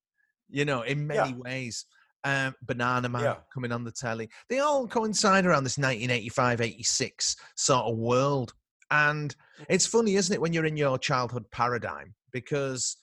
[0.49, 1.85] You know, in many ways.
[2.25, 3.35] Um, Banana Man Yeah.
[3.53, 4.27] coming on the telly.
[4.49, 8.53] They all coincide around this 1985 86 sort of world.
[8.91, 9.33] And
[9.69, 12.13] it's funny, isn't it, when you're in your childhood paradigm?
[12.33, 12.97] Because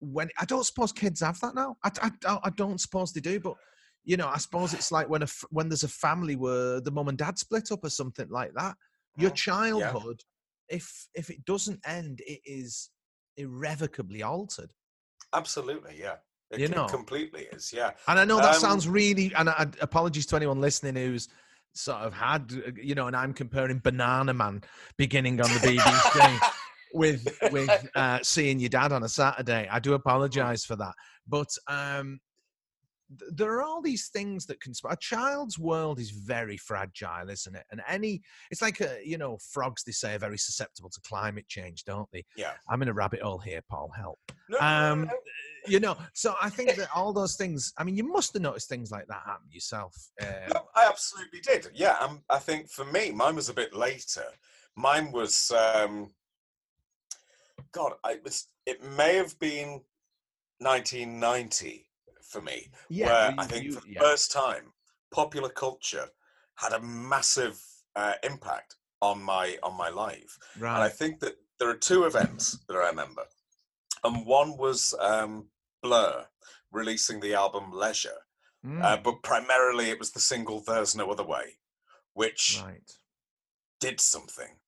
[0.00, 1.76] when I don't suppose kids have that now.
[1.84, 3.54] I, I, I- don't suppose they do, but
[4.04, 7.08] you know, I suppose it's like when a when there's a family where the mum
[7.08, 8.76] and dad split up or something like that.
[9.16, 10.20] Your Mm, childhood,
[10.68, 12.90] if if it doesn't end, it is
[13.36, 14.72] irrevocably altered.
[15.32, 16.16] Absolutely, yeah.
[16.50, 16.86] It You know.
[16.86, 17.92] completely is, yeah.
[18.08, 21.28] And I know that Um, sounds really, and I, apologies to anyone listening who's
[21.74, 24.62] sort of had, uh, you know, and I'm comparing Banana Man
[24.96, 26.40] beginning on the BBC
[26.92, 29.68] with with uh, seeing your dad on a Saturday.
[29.70, 30.94] I do apologise for that,
[31.26, 32.20] but um,
[33.18, 34.74] th- there are all these things that can.
[34.74, 37.64] sp- A child's world is very fragile, isn't it?
[37.70, 39.82] And any, it's like a, you know, frogs.
[39.84, 42.24] They say are very susceptible to climate change, don't they?
[42.36, 42.52] Yeah.
[42.68, 43.90] I'm in a rabbit hole here, Paul.
[43.96, 44.18] Help.
[44.48, 45.10] No, no, no, Um, no.
[45.66, 47.72] you know, so I think that all those things.
[47.78, 49.94] I mean, you must have noticed things like that happen yourself.
[50.20, 51.68] Uh, I absolutely did.
[51.74, 54.24] Yeah, um, I think for me, mine was a bit later.
[54.76, 56.10] Mine was, um,
[57.72, 58.48] God, I it was.
[58.66, 59.82] It may have been
[60.58, 61.86] 1990
[62.22, 64.00] for me, yeah, where well, I think you- for the yeah.
[64.00, 64.72] first time,
[65.10, 66.08] popular culture
[66.56, 67.62] had a massive
[67.96, 70.38] uh, impact on my on my life.
[70.54, 73.24] And I think that there are two events that I remember,
[74.04, 75.48] and one was um,
[75.82, 76.26] Blur
[76.72, 78.18] releasing the album Leisure,
[78.64, 81.58] Mm, uh, but primarily it was the single "There's No Other Way,"
[82.12, 82.90] which right.
[83.80, 84.58] did something.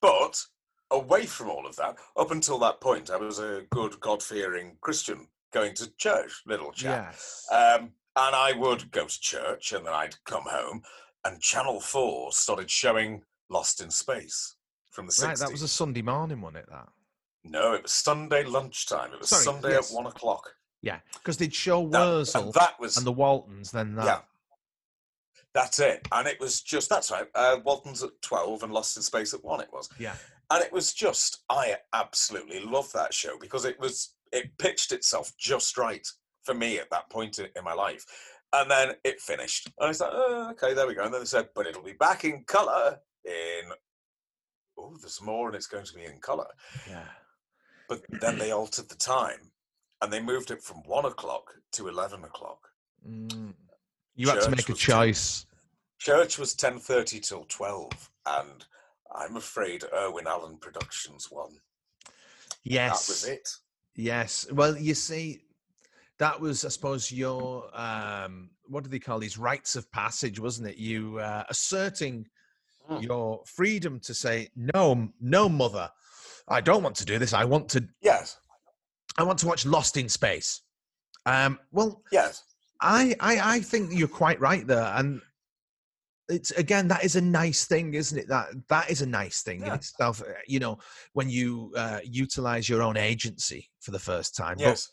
[0.00, 0.46] But
[0.92, 5.26] away from all of that, up until that point, I was a good, God-fearing Christian
[5.52, 7.08] going to church, little chap.
[7.10, 7.46] Yes.
[7.50, 10.82] Um, and I would go to church, and then I'd come home,
[11.24, 14.56] and Channel Four started showing Lost in Space
[14.90, 15.24] from the 60s.
[15.26, 15.36] right.
[15.38, 16.66] That was a Sunday morning, wasn't it?
[16.70, 16.88] That.
[17.44, 19.12] No, it was Sunday lunchtime.
[19.14, 19.90] It was Sorry, Sunday yes.
[19.90, 20.54] at one o'clock.
[20.82, 23.70] Yeah, because they'd show That- Wurzel and that was and the Waltons.
[23.70, 24.04] Then that.
[24.04, 24.18] yeah.
[25.54, 27.26] That's it, and it was just that's right.
[27.34, 29.60] Uh, Walton's at twelve and Lost in Space at one.
[29.60, 30.14] It was, Yeah.
[30.52, 35.32] And it was just I absolutely loved that show because it was it pitched itself
[35.38, 36.06] just right
[36.44, 38.04] for me at that point in, my life,
[38.52, 41.04] and then it finished, and I was like, oh, okay, there we go.
[41.04, 43.72] And then they said, but it'll be back in color in.
[44.78, 46.48] Oh, there's more, and it's going to be in color.
[46.88, 47.04] Yeah.
[47.88, 49.52] But then they altered the time,
[50.00, 52.68] and they moved it from one o'clock to eleven o'clock.
[53.08, 53.54] Mm.
[54.14, 55.46] You had to make a choice.
[55.98, 58.64] Church was ten thirty till twelve, and
[59.14, 61.50] I'm afraid Irwin Allen Productions won.
[62.64, 63.06] Yes.
[63.06, 63.48] That was it.
[63.94, 64.46] Yes.
[64.52, 65.40] Well, you see,
[66.18, 70.68] that was, I suppose, your um, what do they call these rites of passage, wasn't
[70.68, 70.76] it?
[70.76, 72.26] You uh, asserting
[72.90, 73.00] Mm.
[73.00, 75.88] your freedom to say no, no, mother,
[76.48, 77.32] I don't want to do this.
[77.32, 78.38] I want to, Yes,
[79.16, 80.62] I want to watch Lost in Space.
[81.24, 82.42] Um, well, yes,
[82.80, 85.20] I, I, I think you're quite right there, and
[86.32, 88.28] it's again that is a nice thing, isn't it?
[88.28, 90.20] That that is a nice thing in itself.
[90.22, 90.78] uh, You know,
[91.12, 94.56] when you uh, utilize your own agency for the first time.
[94.56, 94.90] But yes.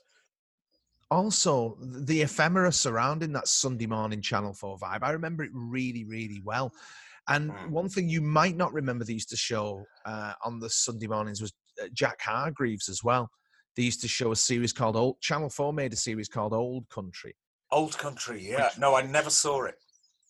[1.12, 5.04] also the ephemera surrounding that Sunday morning Channel 4 vibe.
[5.04, 6.71] I remember it really, really well.
[7.28, 7.69] And Mm.
[7.69, 11.41] one thing you might not remember they used to show uh, on the Sunday mornings
[11.41, 13.30] was uh, Jack Hargreaves as well.
[13.75, 16.89] They used to show a series called Old Channel 4 made a series called Old
[16.89, 17.36] Country.
[17.71, 18.47] Old Country.
[18.49, 18.69] Yeah.
[18.80, 19.75] No, I never saw it.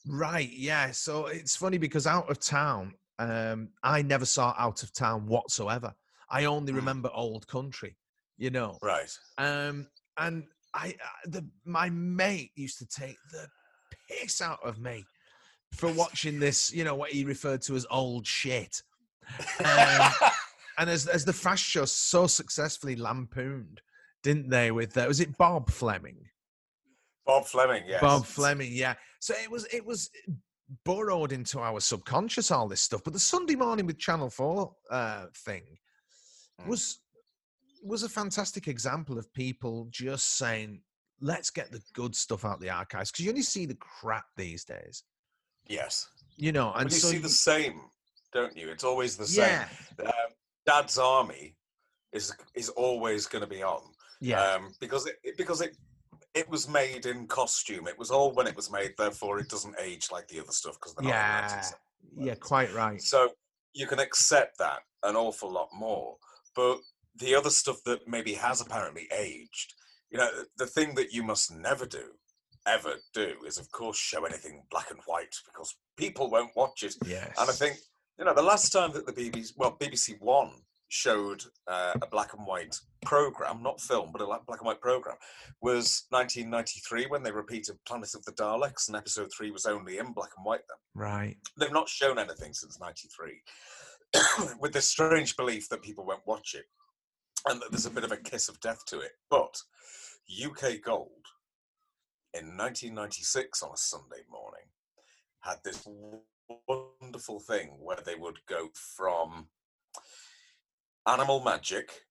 [0.10, 0.92] Right, yeah.
[0.92, 5.94] So it's funny because Out of Town, um, I never saw Out of Town whatsoever.
[6.30, 6.78] I only Mm.
[6.78, 7.96] remember Old Country,
[8.38, 8.78] you know.
[8.82, 9.16] Right.
[9.38, 13.48] Um, and I, uh, the my mate used to take the
[14.08, 15.06] piss out of me
[15.74, 16.72] for watching this.
[16.74, 18.82] You know what he referred to as old shit.
[19.64, 20.12] Um,
[20.80, 23.82] and as as the fast show so successfully lampooned,
[24.24, 24.72] didn't they?
[24.72, 26.30] With uh, was it Bob Fleming?
[27.30, 27.84] Bob Fleming.
[27.86, 28.02] Yes.
[28.02, 28.96] Bob Fleming, yeah.
[29.20, 30.10] So it was it was
[30.84, 33.02] burrowed into our subconscious all this stuff.
[33.04, 35.64] But the Sunday morning with Channel Four uh, thing
[36.60, 36.68] Mm.
[36.68, 37.00] was
[37.84, 40.82] was a fantastic example of people just saying,
[41.22, 44.66] "Let's get the good stuff out the archives," because you only see the crap these
[44.66, 45.04] days,
[45.68, 46.10] Yes.
[46.36, 46.74] you know.
[46.74, 47.80] And And you so see the same,
[48.34, 48.70] don't you?
[48.72, 49.46] It's always the same.
[50.00, 50.30] yeah, Um,
[50.66, 51.56] Dad's Army
[52.12, 53.84] is is always going to be on.
[54.20, 55.78] yeah, um, because it- because it
[56.34, 57.88] it was made in costume.
[57.88, 60.76] It was old when it was made, therefore it doesn't age like the other stuff
[60.76, 61.64] because they're not yeah,
[62.18, 62.36] yeah.
[62.36, 63.02] Quite right.
[63.02, 63.30] So
[63.74, 66.18] you can accept that an awful lot more.
[66.56, 66.80] But
[67.16, 69.74] the other stuff that maybe has apparently aged,
[70.12, 72.12] you know, the thing that you must never do,
[72.68, 76.96] ever do, is of course show anything black and white because people won't watch it.
[77.06, 77.78] Yes, And I think,
[78.18, 80.52] you know, the last time that the BBC, well, BBC One
[80.90, 85.16] showed uh, a black and white program, not film, but a black and white program,
[85.62, 90.12] was 1993 when they repeated Planet of the Daleks, and episode three was only in
[90.12, 91.02] black and white then.
[91.02, 91.38] right.
[91.58, 93.42] They've not shown anything since 93,
[94.60, 96.66] with this strange belief that people won't watch it,
[97.48, 99.12] and that there's a bit of a kiss of death to it.
[99.30, 99.62] But
[100.44, 101.26] UK Gold
[102.34, 104.66] in 1996 on a Sunday morning
[105.42, 105.88] had this
[106.68, 109.48] wonderful thing where they would go from
[111.10, 112.06] Animal Magic,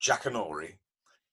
[0.00, 0.74] Jackanory,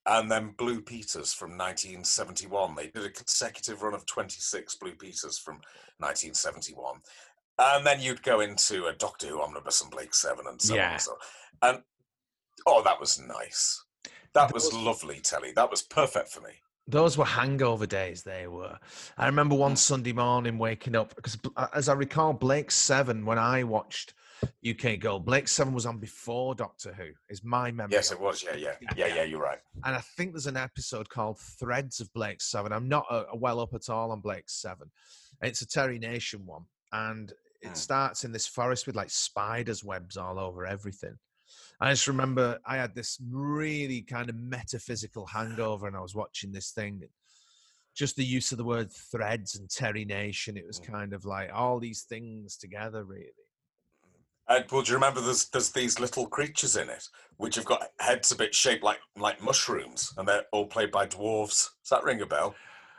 [0.07, 2.75] and then Blue Peters from 1971.
[2.75, 5.55] They did a consecutive run of 26 Blue Peters from
[5.99, 6.95] 1971.
[7.59, 10.91] And then you'd go into a Doctor Who omnibus and Blake Seven and so on
[10.91, 11.69] and so on.
[11.69, 11.83] And
[12.65, 13.83] oh, that was nice.
[14.33, 15.51] That was lovely, Telly.
[15.55, 16.51] That was perfect for me.
[16.87, 18.23] Those were hangover days.
[18.23, 18.77] They were.
[19.17, 19.77] I remember one mm.
[19.77, 24.13] Sunday morning waking up because, uh, as I recall, Blake Seven when I watched
[24.67, 27.09] UK Gold, Blake Seven was on before Doctor Who.
[27.29, 27.93] Is my memory?
[27.93, 28.43] Yes, it was.
[28.43, 29.23] Yeah, yeah, yeah, yeah.
[29.23, 29.59] You're right.
[29.83, 32.71] And I think there's an episode called Threads of Blake Seven.
[32.71, 34.89] I'm not uh, well up at all on Blake Seven.
[35.41, 37.77] It's a Terry Nation one, and it Mm.
[37.77, 41.17] starts in this forest with like spiders' webs all over everything.
[41.79, 46.51] I just remember I had this really kind of metaphysical hangover, and I was watching
[46.51, 47.01] this thing.
[47.95, 50.85] Just the use of the word threads and Terry Nation, it was Mm.
[50.85, 53.31] kind of like all these things together, really.
[54.49, 57.07] And well, do you remember there's there's these little creatures in it
[57.37, 61.05] which have got heads a bit shaped like like mushrooms, and they're all played by
[61.05, 61.69] dwarves.
[61.83, 62.55] Does that ring a bell?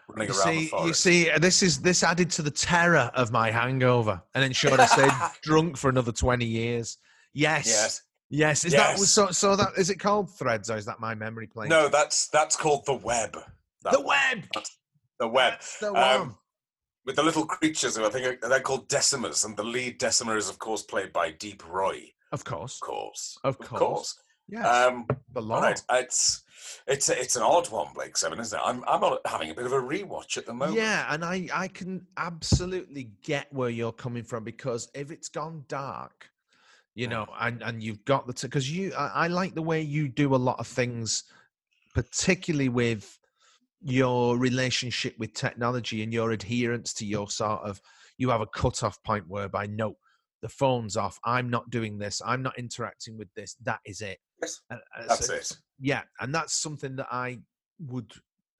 [0.08, 3.30] Running You around see, you see, uh, this is this added to the terror of
[3.30, 6.96] my hangover, and ensured I stayed drunk for another twenty years.
[7.34, 8.02] Yes, Yes.
[8.30, 8.64] yes.
[8.64, 9.30] Is that so?
[9.30, 11.70] So that is it called Threads, or is that my memory playing?
[11.70, 13.37] No, that's that's called the web.
[13.82, 14.44] That the web.
[15.20, 15.52] The web.
[15.52, 16.38] That's the Um.
[17.09, 20.35] With the little creatures who I think are, they're called Decimas, and the lead Decima
[20.37, 22.03] is of course played by Deep Roy.
[22.33, 24.14] Of course, Of course, of of course.
[24.47, 25.62] Yes, Um, the law.
[25.62, 26.44] right, it's
[26.87, 28.62] it's it's an odd one, Blake Seven, isn't it?
[28.62, 30.77] I'm I'm having a bit of a rewatch at the moment.
[30.77, 35.64] Yeah, and I I can absolutely get where you're coming from because if it's gone
[35.66, 36.29] dark,
[36.94, 37.11] you Mm.
[37.12, 40.35] know, and and you've got the because you I, I like the way you do
[40.35, 41.25] a lot of things,
[41.94, 43.17] particularly with
[43.82, 47.80] your relationship with technology and your adherence to your sort of
[48.18, 49.96] you have a cutoff point whereby no
[50.42, 54.18] the phone's off i'm not doing this i'm not interacting with this that is it
[54.42, 55.52] Yes, uh, that's so- it.
[55.80, 57.38] yeah and that's something that i
[57.86, 58.10] would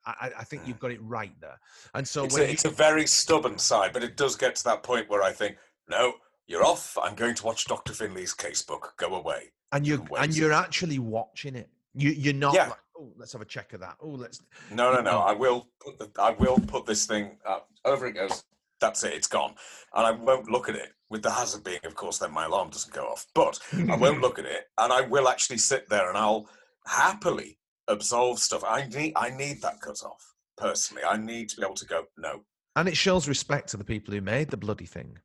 [0.07, 1.59] i, I- think you've got it right there
[1.95, 4.65] and so It's a, you, it's a very stubborn side, but it does get to
[4.65, 5.57] that point where I think,
[5.89, 6.13] no,
[6.47, 6.97] you're off.
[7.03, 7.93] I'm going to watch Dr.
[7.93, 8.97] Finlay's casebook.
[8.97, 9.53] Go away.
[9.73, 12.69] and you're and and you're actually watching it you you're not Yeah.
[12.69, 15.19] like oh let's have a check of that oh let's No, no, no.
[15.21, 17.69] I will put the, I will put this thing up.
[17.85, 18.43] Over it goes.
[18.81, 19.15] That's it.
[19.15, 19.55] It's gone.
[19.95, 20.91] And I won't look at it.
[21.11, 23.27] With the hazard being, of course, then my alarm doesn't go off.
[23.35, 23.59] But
[23.91, 26.49] I won't look at it, and I will actually sit there and I'll
[26.87, 27.59] happily
[27.89, 28.63] absolve stuff.
[28.65, 31.03] I need I need that cut off personally.
[31.05, 32.05] I need to be able to go.
[32.17, 32.43] No.
[32.77, 35.19] and it shows respect to the people who made the bloody thing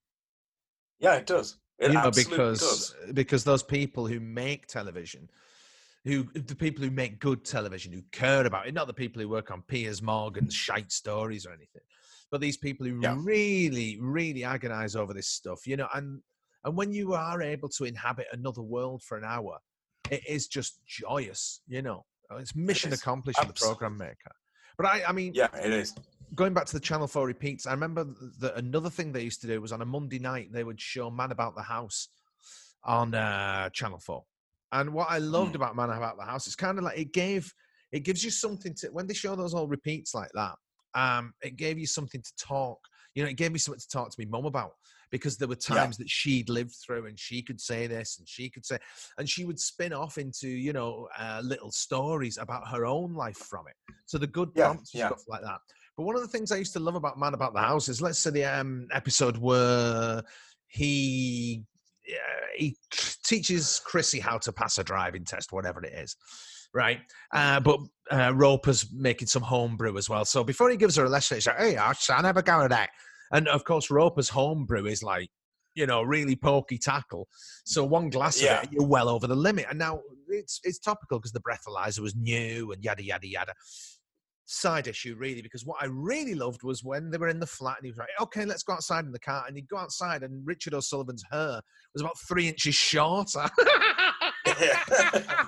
[0.99, 1.57] Yeah, it does.
[1.79, 2.95] It you know because does.
[3.13, 5.29] because those people who make television
[6.05, 9.29] who the people who make good television who care about it not the people who
[9.29, 11.81] work on piers morgan's shite stories or anything
[12.31, 13.15] but these people who Yeah.
[13.19, 16.21] really really agonize over this stuff you know and
[16.65, 19.57] and when you are able to inhabit another world for an hour
[20.09, 22.99] it is just joyous you know it's mission is.
[22.99, 24.31] accomplished for the program maker
[24.77, 25.93] but i i mean Yeah, it is.
[26.35, 28.05] going back to the Channel 4 repeats, I remember
[28.39, 31.11] that another thing they used to do was on a Monday night, they would show
[31.11, 32.07] Man About the House
[32.83, 34.23] on uh, Channel 4.
[34.73, 35.55] And what I loved Hmm.
[35.55, 37.53] about Man About the House, it's kind of like it gave,
[37.91, 40.55] it gives you something to, when they show those old repeats like that,
[40.95, 42.79] um, it gave you something to talk.
[43.13, 44.71] You know, it gave me something to talk to my mum about
[45.11, 45.85] because there were Yeah.
[45.85, 48.79] times that she'd lived through and she could say this and she could say,
[49.19, 53.37] and she would spin off into, you know, uh, little stories about her own life
[53.37, 53.75] from it.
[54.07, 55.07] So the good Yeah, prompts and yeah.
[55.09, 55.59] stuff like that.
[55.95, 58.01] But one of the things I used to love about Man About the House is,
[58.01, 60.23] let's say, the um, episode where
[60.65, 61.63] he
[62.55, 62.77] he
[63.23, 66.15] teaches Chrissy how to pass a driving test, whatever it is,
[66.73, 66.99] right?
[67.31, 67.79] Uh, but
[68.11, 70.25] uh, Roper's making some homebrew as well.
[70.25, 72.69] So before he gives her a lesson, he's like, "Hey, Ash, I never go with
[72.71, 72.89] that."
[73.31, 75.29] And of course, Roper's homebrew is like,
[75.75, 77.27] you know, really pokey tackle.
[77.65, 78.57] So one glass Yeah.
[78.59, 79.65] of it, you're well over the limit.
[79.69, 83.53] And now it's it's topical because the breathalyzer was new and yada yada yada
[84.45, 87.77] side issue really because what I really loved was when they were in the flat
[87.77, 89.45] and he was like, okay, let's go outside in the car.
[89.47, 91.61] And he'd go outside and Richard O'Sullivan's hair
[91.93, 93.49] was about three inches shorter.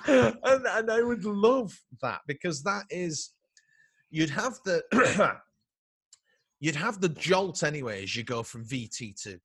[0.08, 3.32] and, and I would love that because that is,
[4.10, 4.82] you'd have the,
[6.60, 9.38] you'd have the jolt anyway as you go from VT to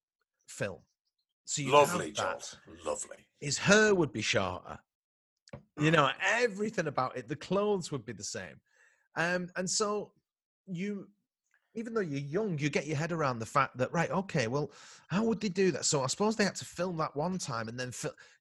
[0.47, 0.79] film.
[1.45, 2.15] So have Lovely, that.
[2.15, 2.57] Jolt.
[2.85, 3.17] Lovely.
[3.39, 4.79] His hair would be shorter.
[5.79, 7.27] You know, everything about it.
[7.27, 8.61] The clothes would be the same.
[9.15, 10.11] Um, and so
[10.67, 11.07] you,
[11.75, 14.71] even though you're young, you get your head around the fact that right, okay, well,
[15.07, 15.85] how would they do that?
[15.85, 17.91] So I suppose they had to film that one time and then.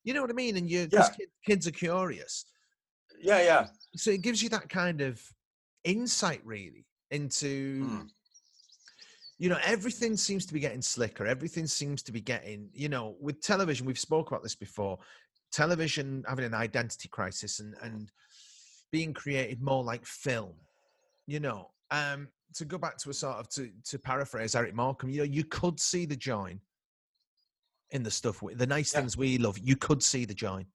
[0.05, 0.57] You know what I mean?
[0.57, 1.09] And you, Yeah.
[1.17, 2.47] kid, kids are curious,
[3.21, 3.67] Yeah, yeah.
[3.97, 5.23] so it gives you that kind of
[5.85, 7.85] insight, really, into.
[7.85, 8.11] Mm.
[9.39, 11.25] You know, everything seems to be getting slicker.
[11.27, 14.99] Everything seems to be getting, you know, with television, we've spoke about this before.
[15.51, 18.11] Television having an identity crisis and and
[18.93, 20.53] being created more like film.
[21.31, 25.11] You know, um, to go back to a sort of to to paraphrase Eric Morecambe,
[25.11, 26.59] you know, you could see the join
[27.93, 28.99] in the stuff, the nice Yeah.
[28.99, 29.57] things we love.
[29.57, 30.67] You could see the join.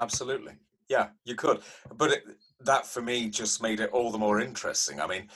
[0.00, 0.54] Absolutely.
[0.88, 1.60] yeah, you could.
[1.96, 2.24] But it,
[2.60, 5.00] that for me just made it all the more interesting.
[5.00, 5.28] I mean,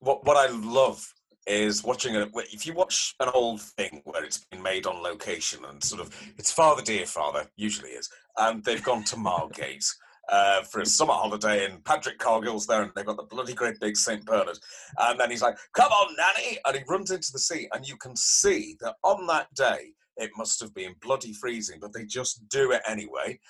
[0.00, 1.02] what what I love
[1.46, 2.28] is watching it.
[2.52, 6.08] If you watch an old thing where it's been made on location and sort of
[6.36, 9.86] it's Father Dear Father usually is, and they've gone to Margate.
[10.28, 13.78] Uh, for a summer holiday, and Patrick Cargill's there, and they've got the bloody great
[13.80, 14.24] big St.
[14.24, 14.56] Bernard.
[14.98, 16.58] And then he's like, Come on, Nanny!
[16.64, 20.30] And he runs into the sea, and you can see that on that day, it
[20.36, 23.40] must have been bloody freezing, but they just do it anyway.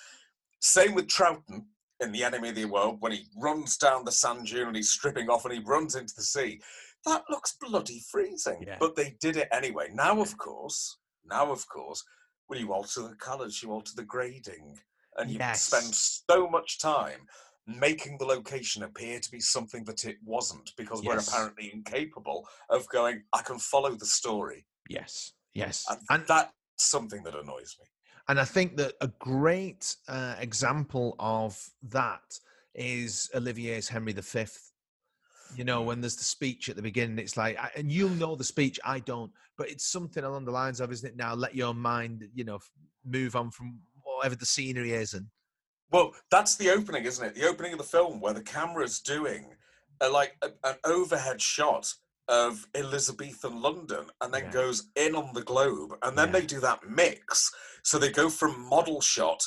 [0.61, 1.65] Same with Troughton
[1.99, 4.89] in The Enemy of the World when he runs down the sand dune and he's
[4.89, 6.59] stripping off and he runs into the sea.
[7.05, 8.77] That looks bloody freezing, Yeah.
[8.79, 9.89] but they did it anyway.
[9.93, 12.03] Now, of course, now, of course,
[12.47, 14.79] when you alter the colours, you alter the grading,
[15.17, 15.63] and you Yes.
[15.63, 17.27] spend so much time
[17.65, 22.87] making the location appear to be something that it wasn't because we're apparently incapable of
[22.89, 24.65] going, I can follow the story.
[24.89, 27.85] Yes, yes, And, and that's something that annoys me.
[28.27, 32.37] and I think that a great uh, example of that
[32.75, 34.45] is Olivier's Henry V.
[35.55, 38.35] You know, when there's the speech at the beginning, it's like, I- and you'll know
[38.35, 41.15] the speech, I don't, but it's something along the lines of, isn't it?
[41.15, 42.59] Now let your mind, you know,
[43.05, 43.79] move on from
[44.23, 45.27] whatever the scenery is, and
[45.91, 47.35] Well, that's the opening, isn't it?
[47.35, 49.53] The opening of the film where the camera's doing
[49.99, 51.93] a, like a, an overhead shot
[52.29, 54.51] of Elizabethan London and then Yeah.
[54.51, 55.91] goes in on the globe.
[56.03, 56.39] And then Yeah.
[56.39, 57.51] they do that mix.
[57.83, 59.43] So they go from model shot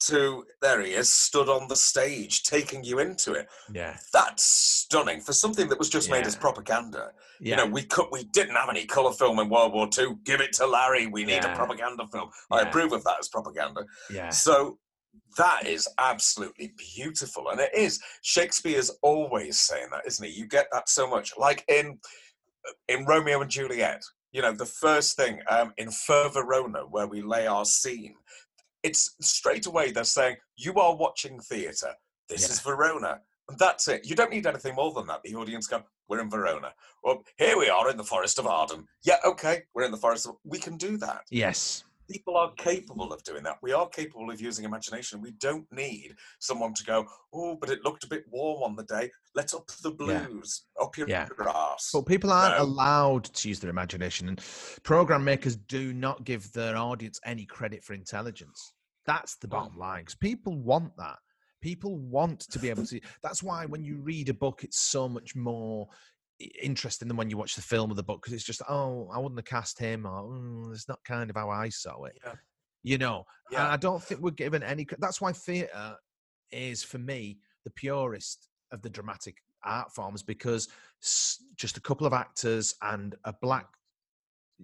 [0.00, 3.48] to there he is, stood on the stage, taking you into it.
[3.72, 7.12] yeah, That's stunning for something that was just made as propaganda.
[7.40, 10.16] yeah, You know, we could we didn't have any colour film in World War II.
[10.24, 11.06] Give it to Larry.
[11.06, 11.52] We need Yeah.
[11.52, 12.30] a propaganda film.
[12.50, 13.84] I approve of that as propaganda.
[14.10, 14.78] yeah, So
[15.38, 17.48] that is absolutely beautiful.
[17.48, 18.00] And it is.
[18.22, 20.32] Shakespeare's always saying that, isn't he?
[20.32, 21.32] You get that so much.
[21.38, 21.98] Like in
[22.88, 27.46] in Romeo and Juliet, you know, the first thing um, in Verona, where we lay
[27.46, 28.14] our scene,
[28.86, 31.94] it's straight away they're saying, You are watching theatre.
[32.28, 32.52] This Yeah.
[32.52, 33.20] is Verona.
[33.48, 34.04] And that's it.
[34.08, 35.22] You don't need anything more than that.
[35.22, 36.72] The audience go, We're in Verona.
[37.02, 38.86] Well, here we are in the Forest of Arden.
[39.02, 43.12] Yeah, okay, we're in the Forest of we can do that yes, people are capable
[43.12, 43.58] of doing that.
[43.62, 45.20] We are capable of using imagination.
[45.20, 48.84] We don't need someone to go, oh, but it looked a bit warm on the
[48.84, 49.10] day.
[49.34, 50.26] Let's up the Yeah.
[50.28, 51.28] blues, up your Yeah.
[51.46, 51.90] ass.
[51.92, 52.62] But people aren't No.
[52.64, 54.40] allowed to use their imagination, and
[54.84, 58.72] program makers do not give their audience any credit for intelligence.
[59.06, 60.00] That's the bottom line.
[60.00, 61.18] Because people want that.
[61.60, 63.00] People want to be able to.
[63.22, 65.88] That's why when you read a book, it's so much more
[66.62, 69.18] interesting than when you watch the film of the book because it's just, oh, I
[69.18, 72.18] wouldn't have cast him, or mm, it's not kind of how I saw it.
[72.24, 72.34] Yeah.
[72.82, 73.68] You know, Yeah.
[73.68, 74.86] I don't think we're given any.
[74.98, 75.96] That's why theatre
[76.52, 80.68] is, for me, the purest of the dramatic art forms because
[81.56, 83.66] just a couple of actors and a black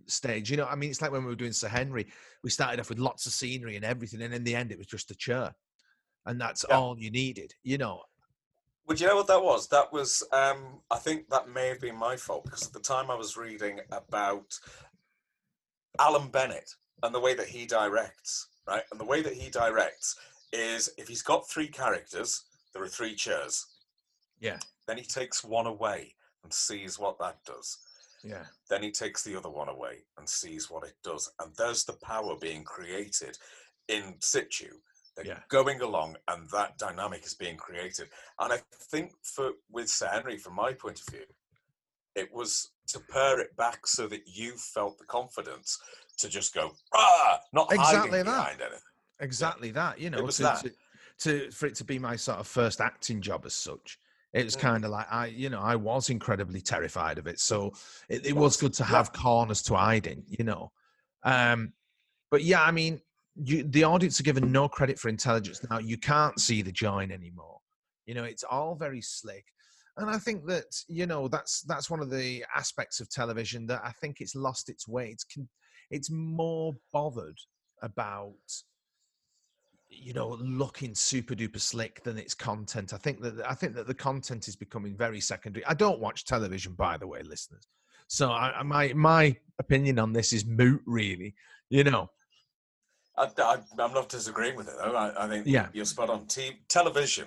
[0.06, 0.50] stage.
[0.50, 2.06] You know, I mean, it's like when we were doing Sir Henry,
[2.42, 4.86] we started off with lots of scenery and everything, and in the end, it was
[4.86, 5.54] just a chair,
[6.26, 6.78] and that's Yeah.
[6.78, 7.54] all you needed.
[7.62, 8.04] You know,
[8.86, 9.68] Would you know what that was?
[9.68, 13.12] That was, um, I think that may have been my fault because at the time
[13.12, 14.58] I was reading about
[16.00, 16.74] Alan Bennett
[17.04, 18.82] and the way that he directs, right?
[18.90, 20.16] And the way that he directs
[20.52, 23.66] is if he's got three characters, there are three chairs.
[24.40, 24.58] Yeah.
[24.88, 27.78] Then he takes one away and sees what that does.
[28.22, 31.30] Yeah, then he takes the other one away and sees what it does.
[31.40, 33.36] And there's the power being created
[33.88, 34.68] in situ.
[35.16, 35.40] They're Yeah.
[35.48, 38.08] going along and that dynamic is being created.
[38.38, 38.60] And I
[38.90, 41.26] think for with Sir Henry, from my point of view,
[42.14, 45.78] it was to pare it back so that you felt the confidence
[46.18, 48.24] to just go, ah, not Exactly hiding that.
[48.24, 48.80] behind anything.
[49.20, 49.98] exactly that.
[49.98, 50.60] You know, to, that.
[50.62, 50.72] To,
[51.18, 53.98] to for it to be my sort of first acting job as such.
[54.32, 57.38] It was kind of like I, you know, I was incredibly terrified of it.
[57.38, 57.72] So
[58.08, 58.88] it, it was good to yeah.
[58.88, 60.72] have corners to hide in, you know.
[61.22, 61.74] Um,
[62.30, 63.00] but yeah, I mean,
[63.36, 65.78] you, the audience are given no credit for intelligence now.
[65.78, 67.58] You can't see the join anymore.
[68.06, 69.44] You know, it's all very slick,
[69.96, 73.82] and I think that you know that's that's one of the aspects of television that
[73.84, 75.10] I think it's lost its way.
[75.10, 75.26] It's
[75.90, 77.38] it's more bothered
[77.82, 78.34] about
[79.92, 82.92] you know looking super duper slick than its content.
[82.92, 85.64] I think that I think that the content is becoming very secondary.
[85.66, 87.66] I don't watch television, by the way, listeners.
[88.08, 91.34] So I, my my opinion on this is moot, really.
[91.70, 92.10] You know,
[93.16, 93.24] I,
[93.78, 94.94] am not disagreeing with it though.
[94.94, 95.68] I, I think Yeah.
[95.72, 96.26] you're spot on.
[96.26, 97.26] T- television,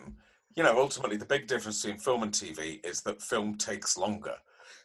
[0.55, 4.35] you know, ultimately the big difference between film and TV is that film takes longer.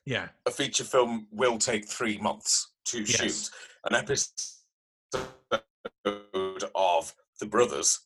[0.07, 3.09] yeah, A feature film will take three months to Yes.
[3.11, 3.51] shoot.
[3.85, 4.51] An episode
[7.41, 8.01] The Brothers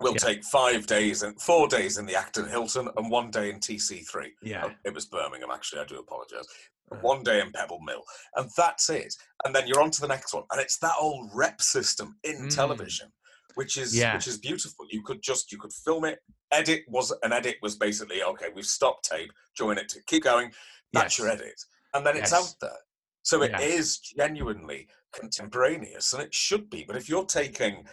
[0.00, 0.18] will Yeah.
[0.18, 4.32] take five days and four days in the Acton Hilton and one day in TC3.
[4.42, 5.80] yeah, Oh, it was Birmingham, actually.
[5.80, 6.46] I do apologise.
[6.92, 7.00] Uh-huh.
[7.02, 8.04] One day in Pebble Mill,
[8.36, 9.12] and that's it.
[9.44, 12.46] And then you're on to the next one, and it's that old rep system in
[12.46, 12.54] Mm.
[12.54, 13.12] television
[13.54, 14.14] which is Yeah.
[14.14, 14.86] which is beautiful.
[14.90, 16.22] You could just you could film it.
[16.52, 18.50] Edit was an edit was basically okay.
[18.50, 20.54] We've stopped tape, join it to keep going.
[20.92, 21.58] That's your edit,
[21.94, 22.50] and then it's Yes.
[22.50, 22.78] out there.
[23.22, 24.12] So it is Yes.
[24.14, 26.84] genuinely contemporaneous, and it should be.
[26.84, 27.88] But if you're taking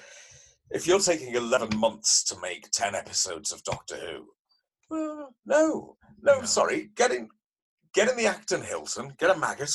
[0.74, 4.26] if you're taking 11 months to make 10 episodes of Doctor Who,
[4.90, 6.46] well, no, no, No.
[6.46, 6.90] sorry.
[6.96, 7.30] Get in,
[7.94, 9.72] get in the Acton Hilton, get a maggot,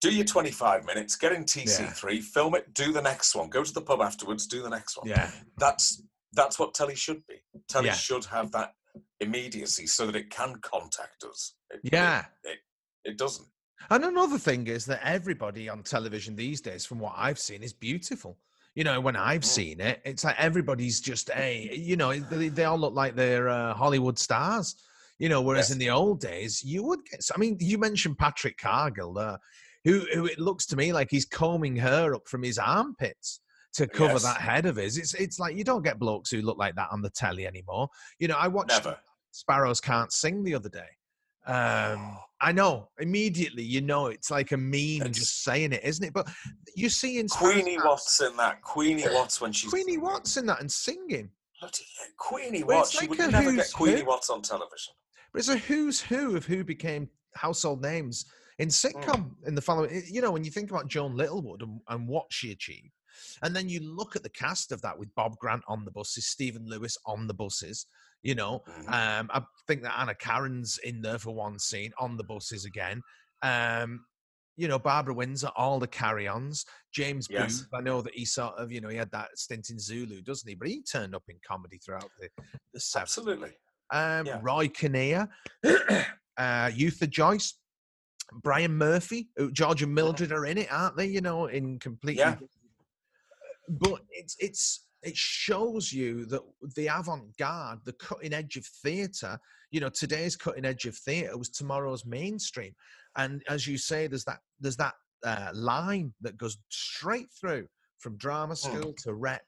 [0.00, 3.72] do your 25 minutes, get in TC3, film it, do the next one, go to
[3.72, 5.08] the pub afterwards, do the next one.
[5.08, 5.30] Yeah.
[5.56, 6.02] That's
[6.34, 7.36] that's what telly should be.
[7.68, 7.94] Telly Yeah.
[7.94, 8.74] should have that
[9.20, 11.54] immediacy so that it can contact us.
[11.70, 12.26] It, it- Yeah.
[13.04, 13.48] it doesn't.
[13.90, 17.72] And another thing is that everybody on television these days, from what I've seen, is
[17.72, 18.36] beautiful.
[18.78, 19.44] You know, when I've Mm.
[19.44, 23.48] seen it, it's like everybody's just a, you know, they, they all look like they're
[23.48, 24.76] uh, Hollywood stars.
[25.18, 25.72] You know, whereas Yes.
[25.72, 27.18] in the old days, you would get.
[27.34, 29.38] I mean, you mentioned Patrick Cargill there,
[29.82, 33.40] who, who it looks to me like he's combing her up from his armpits
[33.72, 34.22] to cover Yes.
[34.22, 34.96] that head of his.
[34.96, 37.88] It's it's like you don't get blokes who look like that on the telly anymore.
[38.20, 38.96] You know, I watched Never.
[39.32, 40.86] Sparrows Can't Sing the other day.
[41.48, 46.04] Um, I know immediately, you know, it's like a meme It's- just saying it, isn't
[46.04, 46.12] it?
[46.12, 46.28] But
[46.76, 48.62] you see in Queenie Watts in that.
[48.62, 51.30] Queenie Watts when she's Queenie Watts in that and singing.
[51.60, 51.84] Bloody
[52.18, 52.90] Queenie Well, Watts.
[52.94, 54.06] it's you like would never get Queenie who.
[54.06, 54.94] Watts on television.
[55.32, 58.26] But it's a who's who of who became household names
[58.58, 60.02] in sitcom in the following.
[60.08, 62.92] You know, when you think about Joan Littlewood and, and what she achieved,
[63.42, 66.26] and then you look at the cast of that with Bob Grant on the buses,
[66.26, 67.86] Stephen Lewis on the buses.
[68.22, 68.88] You know, Mhm.
[69.20, 73.00] um, I think that Anna Karen's in there for one scene on the buses again.
[73.42, 74.04] Um,
[74.56, 76.66] you know, Barbara Windsor, all the carry-ons.
[76.92, 77.60] James Yes.
[77.60, 80.20] Booth, I know that he sort of, you know, he had that stint in Zulu,
[80.20, 80.56] doesn't he?
[80.56, 82.28] But he turned up in comedy throughout the
[82.72, 82.96] the 70s.
[83.02, 83.56] Absolutely.
[83.90, 84.40] Um, Yeah.
[84.42, 85.28] Roy Kinnear,
[85.64, 87.54] uh, Yootha Joyce,
[88.42, 91.06] Brian Murphy, George and Mildred are in it, aren't they?
[91.06, 92.18] You know, in completely.
[92.20, 92.36] Yeah.
[93.68, 96.42] But it's it's it shows you that
[96.76, 99.38] the avant-garde, the cutting edge of theatre.
[99.70, 102.74] You know, today's cutting edge of theatre was tomorrow's mainstream,
[103.16, 104.94] and as you say, there's that there's that
[105.24, 107.66] uh, line that goes straight through
[107.98, 108.80] from drama Hmm.
[108.80, 109.42] school to rep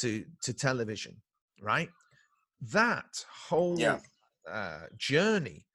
[0.00, 1.14] to to television,
[1.62, 1.88] right?
[2.72, 4.00] That whole Yeah.
[4.50, 5.66] uh, journey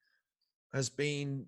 [0.74, 1.48] has been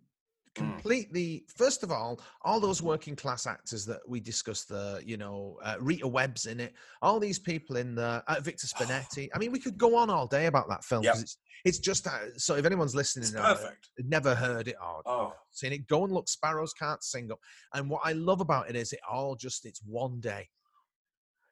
[0.57, 0.73] Mm.
[0.73, 5.57] completely first of all all those working class actors that we discussed the you know
[5.63, 9.49] uh, rita webb's in it all these people in the uh, victor spinetti i mean
[9.53, 11.15] we could go on all day about that film Yep.
[11.19, 13.91] it's it's just uh, so if anyone's listening and uh, perfect.
[13.99, 17.39] never heard it or Oh, seen it go and look sparrows can't sing up
[17.73, 20.49] and what i love about it is it all just it's one day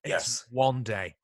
[0.04, 0.46] it's Yes.
[0.50, 1.16] one day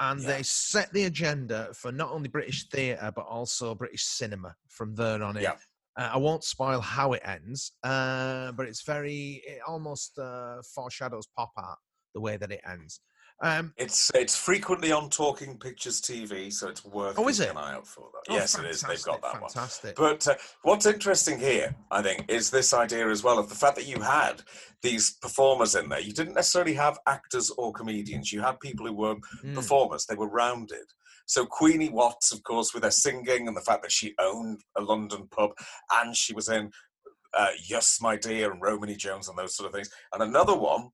[0.00, 0.28] and Yeah.
[0.28, 5.22] they set the agenda for not only british theatre but also british cinema from there
[5.22, 5.56] on in Yeah.
[5.98, 11.26] Uh, I won't spoil how it ends, uh, but it's very, it almost uh, foreshadows
[11.36, 11.78] pop art
[12.14, 13.00] the way that it ends.
[13.40, 17.50] Um, it's it's frequently on Talking Pictures TV, so it's worth Oh, is it?
[17.50, 18.32] an eye out for that.
[18.32, 18.80] oh, yes, it is.
[18.80, 19.50] They've got fantastic, that one.
[19.50, 19.96] Fantastic.
[19.96, 23.76] But uh, what's interesting here, I think, is this idea as well of the fact
[23.76, 24.42] that you had
[24.82, 26.00] these performers in there.
[26.00, 28.32] You didn't necessarily have actors or comedians.
[28.32, 30.04] You had people who were Mm, performers.
[30.06, 30.86] They were rounded.
[31.28, 34.80] So Queenie Watts, of course, with her singing and the fact that she owned a
[34.82, 35.50] London pub
[35.96, 36.70] and she was in
[37.34, 39.90] uh, Yus, My Dear and Romany Jones and those sort of things.
[40.14, 40.88] And another one,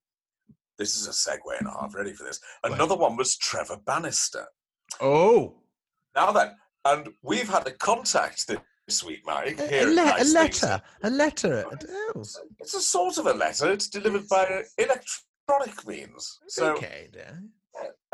[0.76, 2.40] this is a segue and a half, ready for this.
[2.64, 4.44] Another one was Trevor Bannister.
[5.00, 5.54] oh,
[6.16, 6.50] Now then,
[6.84, 8.50] and we've had a contact
[8.88, 9.60] this week, Mike.
[9.60, 11.64] a, Here a at le- a Nice letter, a letter.
[11.88, 12.24] Oh,
[12.58, 13.70] It's a sort of a letter.
[13.70, 16.40] It's delivered by electronic means.
[16.48, 17.50] So okay, then.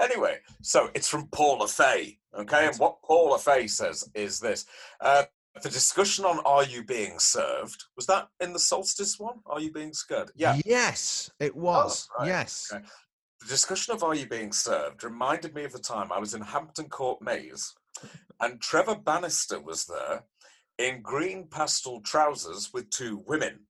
[0.01, 2.19] Anyway, so it's from Paula Fay.
[2.35, 4.65] Okay, and what Paula Fay says is this:
[5.01, 5.25] uh,
[5.63, 9.41] the discussion on "Are you being served" was that in the solstice one?
[9.47, 10.31] Are you being scared?
[10.35, 10.59] Yeah.
[10.65, 12.09] Yes, it was.
[12.19, 12.71] right, Yes.
[12.73, 12.85] okay.
[13.41, 16.41] The discussion of "Are you being served" reminded me of the time I was in
[16.43, 17.75] Hampton Court Maze,
[18.41, 20.25] and Trevor Bannister was there
[20.79, 23.67] in green pastel trousers with two women.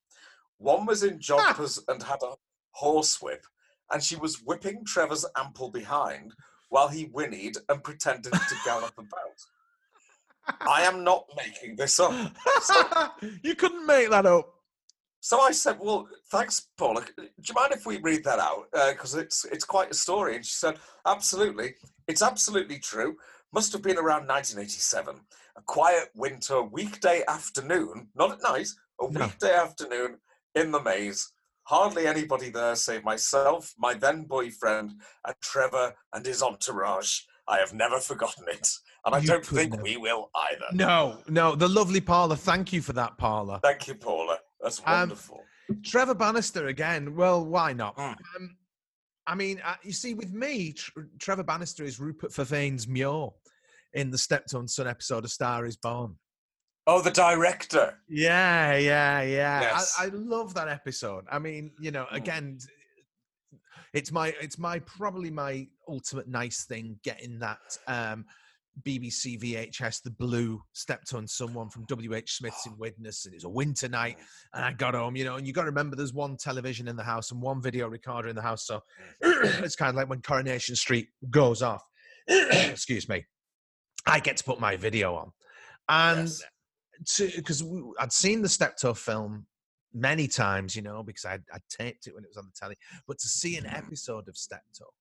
[0.59, 2.35] One was in joggers and had a
[2.73, 3.47] horsewhip,
[3.93, 6.35] and she was whipping Trevor's ample behind
[6.69, 9.39] while he whinnied and pretended to gallop about.
[10.61, 12.35] I am not making this up.
[13.43, 14.55] you couldn't make that up.
[15.21, 17.05] So I said, "Well, thanks, Paula.
[17.17, 18.69] Do you mind if we read that out?
[18.73, 21.75] Uh, because it's it's quite a story." And she said, "Absolutely.
[22.09, 23.17] It's absolutely true.
[23.53, 25.17] Must have been around 1987.
[25.57, 28.69] A quiet winter weekday afternoon, not at night,
[29.01, 29.27] a No.
[29.27, 30.19] weekday afternoon
[30.55, 31.33] in the maze.
[31.71, 34.91] Hardly anybody there save myself, my then boyfriend,
[35.25, 37.21] and Trevor and his entourage.
[37.47, 38.69] I have never forgotten it,
[39.05, 39.83] and I You don't think have.
[39.85, 40.65] we will either.
[40.73, 42.35] No, no, the lovely Paula.
[42.37, 43.61] Thank you for that, Paula.
[43.63, 44.39] Thank you, Paula.
[44.61, 45.45] That's Um, wonderful.
[45.85, 47.15] Trevor Bannister again.
[47.15, 47.97] Well, why not?
[47.97, 48.17] Mm.
[48.37, 48.57] Um,
[49.29, 53.29] I mean, uh, you see, with me, Tr- Trevor Bannister is Rupert Vervain's Muir
[53.93, 56.17] in the Steptoe Son episode of Star Is Born.
[56.87, 57.95] Oh, the director.
[58.09, 59.61] Yeah, yeah, yeah.
[59.61, 59.97] Yes.
[59.99, 61.25] I, I love that episode.
[61.31, 62.17] I mean, you know, Mm.
[62.17, 62.59] again,
[63.93, 67.59] it's my it's my probably my ultimate nice thing getting that
[67.89, 68.25] um
[68.87, 73.45] BBC VHS, the blue stepped on someone from WH Smith's in Widnes, and it was
[73.45, 74.17] a winter night,
[74.55, 76.97] and I got home, you know, and you got to remember there's one television in
[76.97, 78.81] the house and one video recorder in the house, so
[79.21, 81.83] it's kind of like when Coronation Street goes off.
[82.29, 83.27] Excuse me,
[84.07, 85.33] I get to put my video on,
[85.89, 86.43] and Yes.
[87.37, 87.65] Because
[87.99, 89.47] I'd seen the Steptoe film
[89.93, 92.77] many times, you know, because I'd, I'd taped it when it was on the telly.
[93.07, 94.93] But to see an episode of Steptoe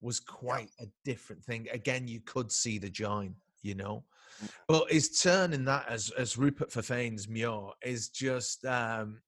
[0.00, 1.66] was quite a different thing.
[1.72, 4.04] Again, you could see the join, you know.
[4.42, 4.48] Mm.
[4.68, 9.20] But his turn in that as as Rupert Vervain's Muir is just um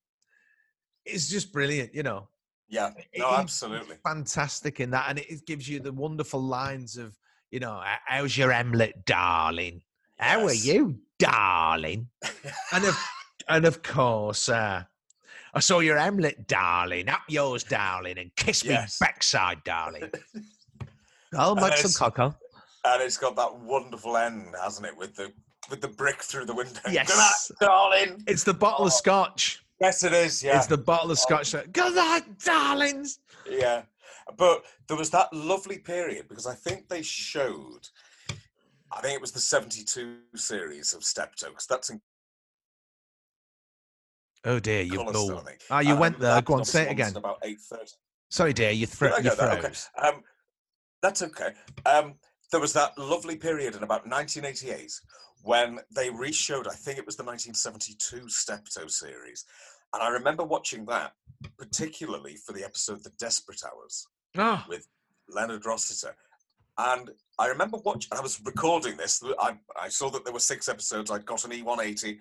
[1.04, 2.28] is just brilliant, you know.
[2.68, 3.96] Yeah, no, absolutely.
[4.04, 7.18] fantastic in that, and it, it gives you the wonderful lines of,
[7.50, 9.82] you know, how's your Emlet, darling?
[10.20, 12.08] How are you, darling?
[12.72, 12.98] and of
[13.48, 14.82] and of course, uh,
[15.54, 19.00] I saw your Emlet, darling, up yours, darling, and kiss Yes.
[19.00, 20.10] me backside, darling.
[21.34, 22.34] oh, And Max and it's- Coco.
[22.84, 24.96] and it's got that wonderful end, hasn't it?
[24.96, 25.32] With the
[25.68, 26.80] with the brick through the window.
[26.84, 27.52] Good night, Yes.
[27.60, 28.24] darling.
[28.26, 28.96] It's the bottle of Oh.
[28.96, 29.64] scotch.
[29.80, 30.42] Yes, it is.
[30.42, 31.52] Yeah, It's the bottle of scotch.
[31.52, 33.20] that- Good night, darlings.
[33.48, 33.82] yeah.
[34.36, 37.88] But there was that lovely period because I think they showed.
[38.92, 42.00] I think it was the '72 series of Steptoe because that's in
[44.44, 45.38] Oh dear, you've colour no.
[45.38, 45.60] I think.
[45.70, 46.40] Ah, you I went there.
[46.42, 47.14] Go on, say it again.
[47.16, 47.92] About eight thirty.
[48.30, 49.64] Sorry, dear, you, thro- you that?
[49.64, 49.72] Okay.
[50.00, 50.22] Um,
[51.02, 51.50] that's okay.
[51.84, 52.14] Um,
[52.52, 54.92] there was that lovely period in about 1988
[55.42, 59.44] when they re-showed, I think it was the 1972 Steptoe series,
[59.94, 61.12] and I remember watching that
[61.58, 64.86] particularly for the episode "The Desperate Hours" Oh, with
[65.28, 66.14] Leonard Rossiter.
[66.80, 68.10] And I remember watching.
[68.12, 69.22] I was recording this.
[69.38, 71.10] I, I saw that there were six episodes.
[71.10, 72.18] I'd got an E180.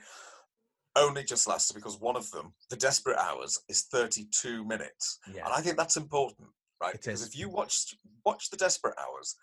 [0.95, 5.19] Only just lasted because one of them, "The Desperate Hours," is 32 minutes.
[5.33, 5.45] yeah.
[5.45, 6.49] And I think that's important,
[6.81, 6.93] right?
[6.93, 7.27] It because is.
[7.29, 7.95] if you watch
[8.25, 9.35] watch the Desperate Hours,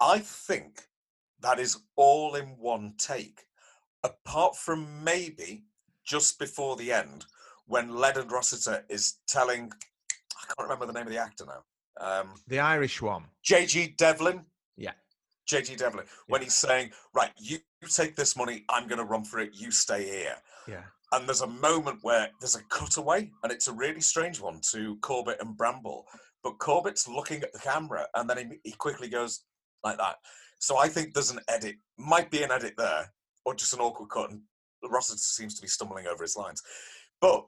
[0.00, 0.82] I think
[1.40, 3.40] that is all in one take,
[4.04, 5.64] apart from maybe
[6.04, 7.26] just before the end
[7.66, 9.72] when Leonard Rossiter is telling.
[10.40, 11.64] I can't remember the name of the actor now.
[12.00, 13.24] Um, The Irish one.
[13.42, 13.94] J.G.
[13.98, 14.44] Devlin.
[14.76, 14.92] Yeah.
[15.46, 15.76] J.G.
[15.76, 16.06] Devlin.
[16.28, 16.44] When Yeah.
[16.46, 17.58] he's saying, "Right, you,
[17.90, 18.64] take this money.
[18.68, 19.50] I'm going to run for it.
[19.54, 20.36] You stay here."
[20.66, 20.84] Yeah.
[21.12, 24.96] and there's a moment where there's a cutaway, and it's a really strange one to
[25.00, 26.02] Corbett and Brambell.
[26.42, 29.44] But Corbett's looking at the camera, and then he, he quickly goes
[29.82, 30.16] like that.
[30.58, 33.10] So I think there's an edit, might be an edit there,
[33.46, 34.42] or just an awkward cut, and
[34.84, 36.62] Rossiter seems to be stumbling over his lines.
[37.22, 37.46] But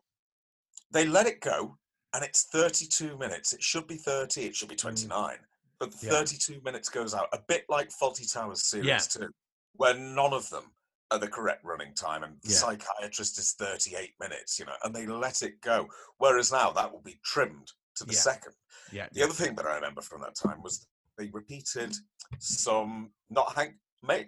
[0.91, 1.77] they let it go,
[2.15, 3.53] and it's 32 minutes.
[3.53, 4.81] It should be 30, it should be mm.
[4.81, 5.39] 29.
[5.79, 6.13] But the Yeah.
[6.13, 8.99] 32 minutes goes out, a bit like Fawlty Towers series Yeah.
[8.99, 9.29] 2,
[9.75, 10.65] where none of them
[11.11, 12.57] are the correct running time, and the Yeah.
[12.59, 15.89] psychiatrist is 38 minutes, you know, and they let it go.
[16.19, 18.21] Whereas now that will be trimmed to the Yeah.
[18.21, 18.55] second.
[18.93, 19.09] Yeah.
[19.13, 20.87] The other thing that I remember from that time was
[21.17, 21.97] they repeated
[22.39, 23.77] some, not Hank,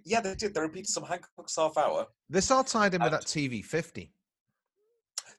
[0.05, 0.55] yeah, they did.
[0.55, 2.07] They repeated some Hancock's half hour.
[2.29, 4.13] This all tied in with that TV 50.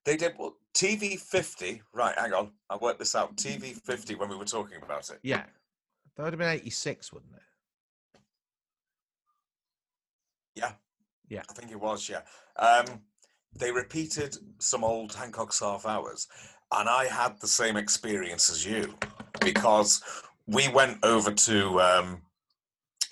[0.06, 1.82] They did well, TV 50.
[1.94, 2.52] Right, hang on.
[2.70, 3.36] I worked this out.
[3.38, 5.20] TV 50 when we were talking about it.
[5.24, 5.44] Yeah.
[6.16, 8.20] That would have been 86, wouldn't it?
[10.56, 10.72] Yeah.
[11.30, 11.42] Yeah.
[11.50, 12.22] I think it was, yeah.
[12.58, 13.02] Um,
[13.56, 16.28] they repeated some old Hancock's half hours,
[16.72, 18.96] and I had the same experience as you
[19.42, 20.02] because
[20.48, 22.22] we went over to um,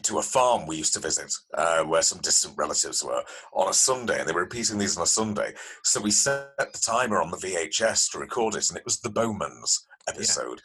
[0.03, 3.23] to a farm we used to visit uh, where some distant relatives were
[3.53, 5.53] on a Sunday, and they were repeating these on a Sunday.
[5.83, 9.09] So we set the timer on the VHS to record it, and it was the
[9.09, 10.61] Bowmans episode.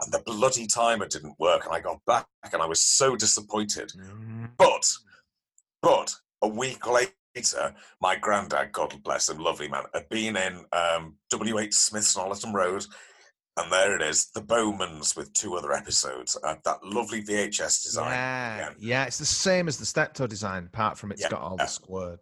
[0.00, 3.92] And the bloody timer didn't work, and I got back, and I was so disappointed.
[4.56, 4.92] But,
[5.82, 11.16] but a week later, my granddad, God bless him, lovely man, had been in um,
[11.30, 11.74] W.H.
[11.74, 12.84] Smith's on Ollerton Road,
[13.58, 16.36] and there it is, the Bowmans with two other episodes.
[16.42, 18.12] Uh, that lovely VHS design.
[18.12, 19.04] Yeah, yeah.
[19.04, 21.64] it's the same as the Steptoe design, apart from it's Yeah, got all yeah.
[21.64, 22.18] the squared.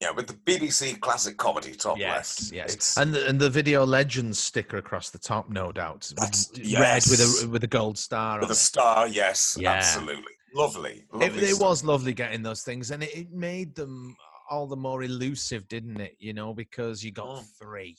[0.00, 2.52] Yeah, with the BBC classic comedy top Yes, left.
[2.54, 6.50] yes, and the, and the video legends sticker across the top, no doubt, with That's-
[6.80, 8.36] red with a with a gold star.
[8.38, 8.56] with on a it.
[8.56, 9.72] star, yes, Yeah.
[9.72, 10.32] absolutely.
[10.54, 11.04] Lovely.
[11.12, 11.60] It, lovely it stuff.
[11.68, 14.16] was lovely getting those things, and it, it made them
[14.50, 16.16] all the more elusive, didn't it?
[16.18, 17.44] You know, because you got Mm.
[17.58, 17.96] three,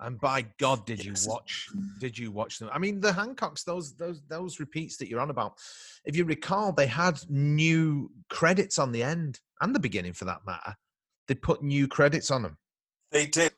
[0.00, 1.24] and by God, did Yes.
[1.24, 1.68] you watch?
[1.98, 2.70] Did you watch them?
[2.72, 5.58] I mean, the Hancocks, those those those repeats that you're on about.
[6.04, 10.44] If you recall, they had new credits on the end and the beginning, for that
[10.46, 10.76] matter.
[11.28, 12.58] They put new credits on them.
[13.12, 13.52] They did.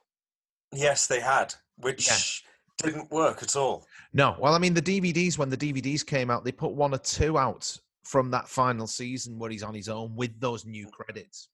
[0.73, 1.55] Yes, they had.
[1.77, 2.45] Which
[2.79, 3.87] didn't work at all.
[4.13, 6.99] No, well, I mean, the DVDs when the DVDs came out, they put one or
[6.99, 11.49] two out from that final season where he's on his own with those new credits.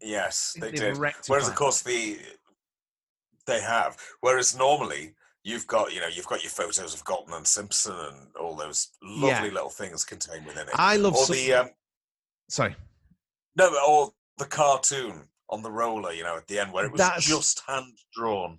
[0.00, 0.98] Yes, they they've did.
[1.26, 2.18] Whereas, of course, the
[3.46, 3.96] they have.
[4.20, 5.14] Whereas normally
[5.44, 8.88] you've got, you know, you've got your photos of Galton and Simpson and all those
[9.02, 9.54] lovely Yeah.
[9.54, 10.74] little things contained within it.
[10.74, 11.70] I love or some- the um,
[12.48, 12.76] Sorry,
[13.56, 16.98] no, or the cartoon on the roller, you know, at the end where it was
[16.98, 18.58] That's- just hand drawn.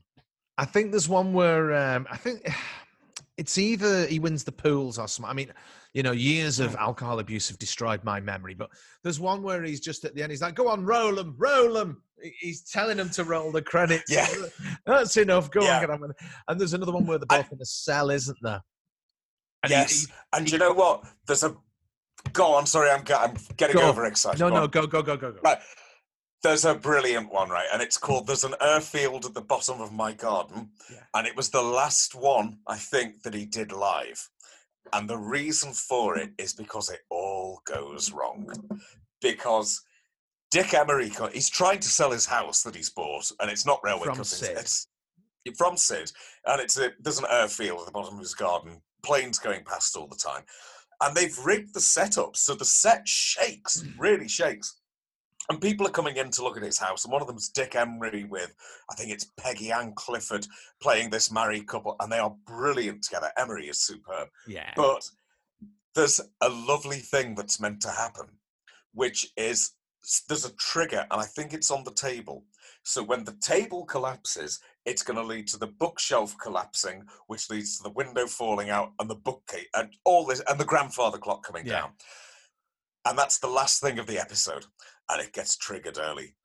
[0.57, 2.47] I think there's one where um, I think
[3.37, 5.29] it's either he wins the pools or something.
[5.29, 5.53] I mean,
[5.93, 8.69] you know, years of alcohol abuse have destroyed my memory, but
[9.03, 10.31] there's one where he's just at the end.
[10.31, 12.01] He's like, "Go on, roll them, roll them."
[12.39, 14.09] He's telling them to roll the credits.
[14.11, 14.27] Yeah.
[14.85, 15.51] that's enough.
[15.51, 15.75] Go Yeah.
[15.75, 16.17] on, get on with it.
[16.47, 18.61] And there's another one where they're I- both in a cell, isn't there?
[19.63, 21.03] And he- yes, and you know what?
[21.27, 21.55] There's a.
[22.31, 22.65] Go on.
[22.65, 23.89] Sorry, I'm, I'm getting Go.
[23.89, 24.39] overexcited.
[24.39, 25.39] no, Go no, go, go, go, go, go.
[25.43, 25.59] Right.
[26.41, 27.67] There's a brilliant one, right?
[27.71, 30.71] And it's called There's an Airfield at the Bottom of My Garden.
[30.91, 30.99] Yeah.
[31.13, 34.29] And it was the last one, I think, that he did live.
[34.91, 38.47] And the reason for it is because it all goes wrong.
[39.21, 39.81] Because
[40.51, 44.05] Dick Emery, he's trying to sell his house that he's bought, and it's not railway
[44.05, 44.29] From cuttings.
[44.29, 44.57] Sid.
[44.57, 44.87] It's
[45.57, 46.11] from Sid,
[46.45, 49.97] and it's a, there's an airfield at the bottom of his garden, planes going past
[49.97, 50.43] all the time.
[51.01, 53.93] And they've rigged the setup so the set shakes, mm.
[53.97, 54.79] really shakes.
[55.49, 57.75] And people are coming in to look at his house, and one of them's Dick
[57.75, 58.55] Emery with,
[58.89, 60.47] I think it's Peggy Ann Clifford
[60.81, 63.29] playing this married couple, and they are brilliant together.
[63.37, 64.29] Emery is superb.
[64.47, 64.71] Yeah.
[64.75, 65.03] But
[65.95, 68.27] there's a lovely thing that's meant to happen,
[68.93, 69.71] which is
[70.29, 72.45] there's a trigger, and I think it's on the table.
[72.83, 77.77] So when the table collapses, it's going to lead to the bookshelf collapsing, which leads
[77.77, 81.43] to the window falling out and the bookcase and all this and the grandfather clock
[81.45, 81.81] coming Yeah.
[81.81, 81.91] down.
[83.05, 84.65] And that's the last thing of the episode,
[85.09, 86.35] and it gets triggered early.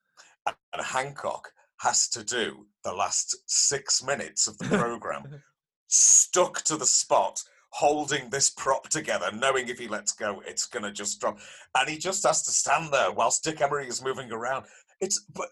[0.47, 1.49] And and Hancock
[1.81, 5.43] has to do the last six minutes of the program
[5.89, 10.83] stuck to the spot, holding this prop together, knowing if he lets go, it's going
[10.83, 11.39] to just drop.
[11.77, 14.67] And he just has to stand there whilst Dick Emery is moving around.
[15.01, 15.49] It's but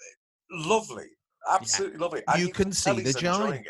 [0.50, 1.08] lovely,
[1.50, 2.22] absolutely lovely.
[2.28, 3.66] And You can see the it.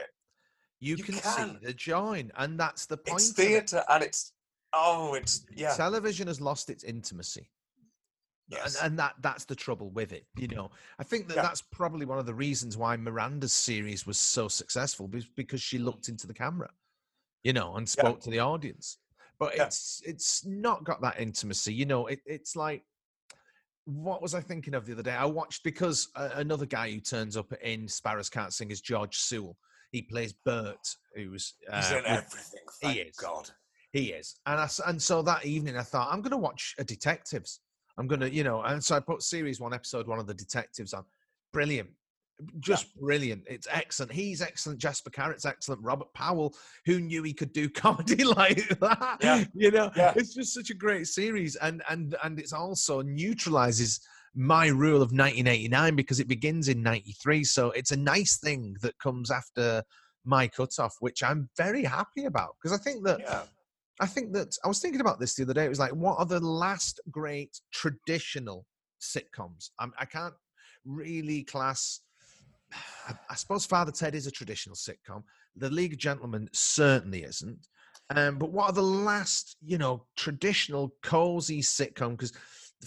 [0.80, 1.58] you, you can, can.
[1.60, 3.20] see the join, and that's the point.
[3.20, 3.42] It's of it.
[3.42, 4.32] theatre, and it's
[4.72, 7.50] oh, it's yeah, Television has lost its intimacy.
[8.48, 11.42] Yes, and, and that that's the trouble with it you know i think that Yeah.
[11.42, 16.08] that's probably one of the reasons why miranda's series was so successful because she looked
[16.08, 16.70] into the camera
[17.42, 18.98] you know and spoke to the audience
[19.38, 19.64] but Yeah.
[19.66, 22.84] it's it's not got that intimacy you know it, it's like
[23.84, 27.00] what was i thinking of the other day i watched because uh, another guy who
[27.00, 29.56] turns up in sparrows can't sing is george sewell
[29.92, 30.78] he plays bert
[31.14, 32.60] who's uh, he's in with- everything.
[32.82, 33.16] he is.
[33.16, 33.48] God.
[33.92, 34.34] he is.
[34.44, 37.60] And I, and so that evening I thought I'm going to watch a detectives.
[37.98, 40.92] I'm to, you know, and so I put series one, episode one of the detectives
[40.92, 41.04] on.
[41.52, 41.88] Brilliant.
[42.60, 43.44] Just brilliant.
[43.48, 44.12] It's excellent.
[44.12, 44.78] He's excellent.
[44.78, 45.80] Jasper Carrott's excellent.
[45.82, 49.16] Robert Powell, who knew he could do comedy like that?
[49.22, 49.44] Yeah.
[49.54, 50.12] You know, Yeah.
[50.14, 51.56] it's just such a great series.
[51.56, 54.00] And and and it's also neutralizes
[54.34, 57.42] my rule of 1989 because it begins in 93.
[57.44, 59.82] So it's a nice thing that comes after
[60.26, 62.56] my cutoff, which I'm very happy about.
[62.60, 63.42] Because I think that Yeah,
[64.00, 65.64] I think that I was thinking about this the other day.
[65.64, 68.66] It was like, what are the last great traditional
[69.00, 69.70] sitcoms?
[69.78, 70.34] i I can't
[70.84, 72.00] really class.
[73.08, 75.22] I, I suppose Father Ted is a traditional sitcom.
[75.56, 77.66] The League of Gentlemen certainly isn't.
[78.10, 82.10] Um, but what are the last, you know, traditional cozy sitcom?
[82.12, 82.32] Because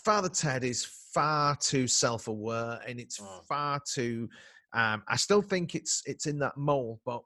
[0.03, 3.45] Father Ted is far too self-aware and it's Mm.
[3.47, 4.29] far too.
[4.73, 7.23] Um, I still think it's it's in that mold, but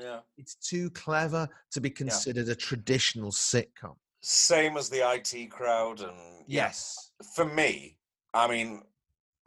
[0.00, 0.20] yeah.
[0.38, 3.96] it's too clever to be considered a traditional sitcom.
[4.22, 6.66] Same as the IT crowd, and yeah.
[6.66, 7.12] Yes.
[7.34, 7.96] for me,
[8.34, 8.82] I mean,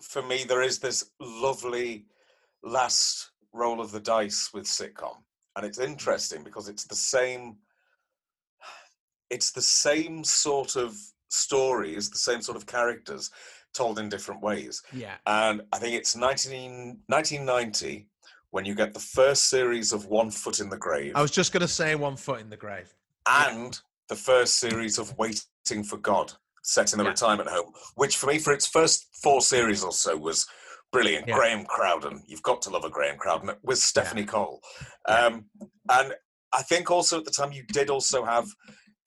[0.01, 2.05] for me, there is this lovely
[2.63, 5.17] last roll of the dice with sitcom,
[5.55, 5.85] and it's mm.
[5.85, 7.57] interesting because it's the same.
[9.29, 10.95] It's the same sort of
[11.29, 13.31] stories, the same sort of characters,
[13.73, 14.83] told in different ways.
[14.93, 15.15] Yeah.
[15.25, 18.07] And I think it's 19, 1990
[18.53, 21.51] when you get the first series of One Foot in the Grave I was just
[21.51, 22.93] going to say one foot in the grave.
[23.27, 23.79] and
[24.09, 27.09] the first series of Waiting for God, set in the Yeah.
[27.11, 30.45] retirement home, which for me, for its first four series or so, was
[30.91, 31.27] brilliant.
[31.27, 31.35] Yeah.
[31.35, 34.61] Graham Crowden, you've got to love a Graham Crowden with Stephanie Cole.
[35.07, 35.45] Um,
[35.89, 36.13] and
[36.51, 38.45] I think also at the time you did also have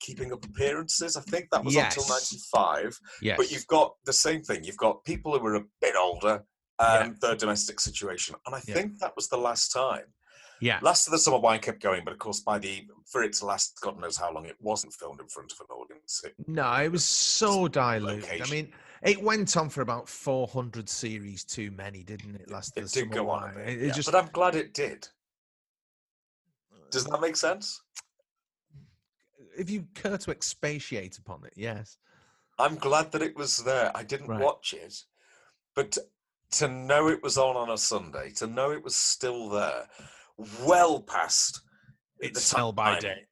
[0.01, 1.15] Keeping Up Appearances.
[1.15, 2.99] I think that was until 95.
[3.21, 3.37] Yes.
[3.37, 4.63] But you've got the same thing.
[4.65, 6.43] You've got people who were a bit older
[6.79, 7.03] Yeah.
[7.05, 8.35] and their domestic situation.
[8.45, 8.75] And I Yeah.
[8.75, 10.13] think that was the last time.
[10.59, 10.79] yeah.
[10.81, 13.79] Last of the Summer Wine kept going, but of course, by the for its last,
[13.79, 16.23] God knows how long, it wasn't filmed in front of an audience.
[16.25, 18.41] It, No, it was so diluted.
[18.41, 18.73] I mean,
[19.03, 22.49] it went on for about 400 series too many, didn't it?
[22.49, 23.57] Last it of the did Summer go on Wine.
[23.67, 25.07] It, it yeah, just but I'm glad it did.
[26.91, 27.81] Does that make sense?
[29.57, 31.97] If you care to expatiate upon it, yes.
[32.59, 33.91] I'm glad that it was there.
[33.95, 34.41] I didn't Right.
[34.41, 35.03] watch it,
[35.75, 35.97] but
[36.51, 39.87] to know it was on on a Sunday, to know it was still there,
[40.65, 41.61] well past
[42.19, 43.25] It's sell by date.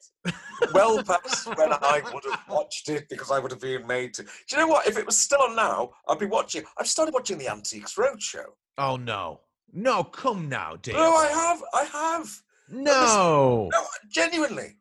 [0.74, 4.24] well past when I would have watched it because I would have been made to.
[4.24, 4.88] Do you know what?
[4.88, 6.63] If it was still on now, I'd be watching.
[6.78, 8.45] I've started watching the Antiques Roadshow.
[8.78, 9.41] Oh no,
[9.72, 10.95] no, come now, dear.
[10.95, 11.63] No, I have.
[11.74, 12.41] I have.
[12.70, 14.76] No, No, genuinely.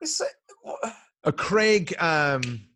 [0.00, 0.90] It's, uh,
[1.22, 1.94] a Craig.
[2.00, 2.66] Um,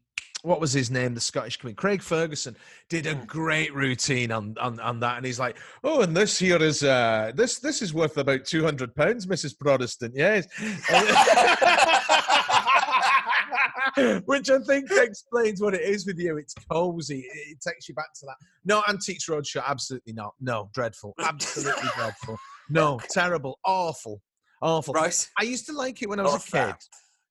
[0.48, 1.14] what was his name?
[1.14, 2.56] The Scottish comedian Craig Ferguson
[2.88, 6.56] did a great routine on, on on that, and he's like, "Oh, and this here
[6.62, 9.58] is uh this this is worth about two hundred pounds, Mrs.
[9.58, 10.46] Protestant." Yes.
[14.26, 16.36] Which I think explains what it is with you.
[16.38, 17.20] It's cozy.
[17.20, 18.36] It it takes you back to that.
[18.64, 20.34] No, Antiques Roadshow, absolutely not.
[20.40, 21.14] No, dreadful.
[21.20, 22.38] Absolutely dreadful.
[22.70, 23.58] No, terrible.
[23.64, 24.22] Awful.
[24.62, 24.94] Awful.
[24.94, 25.28] right.
[25.38, 26.52] I used to like it when I was Not a kid.
[26.74, 26.82] that.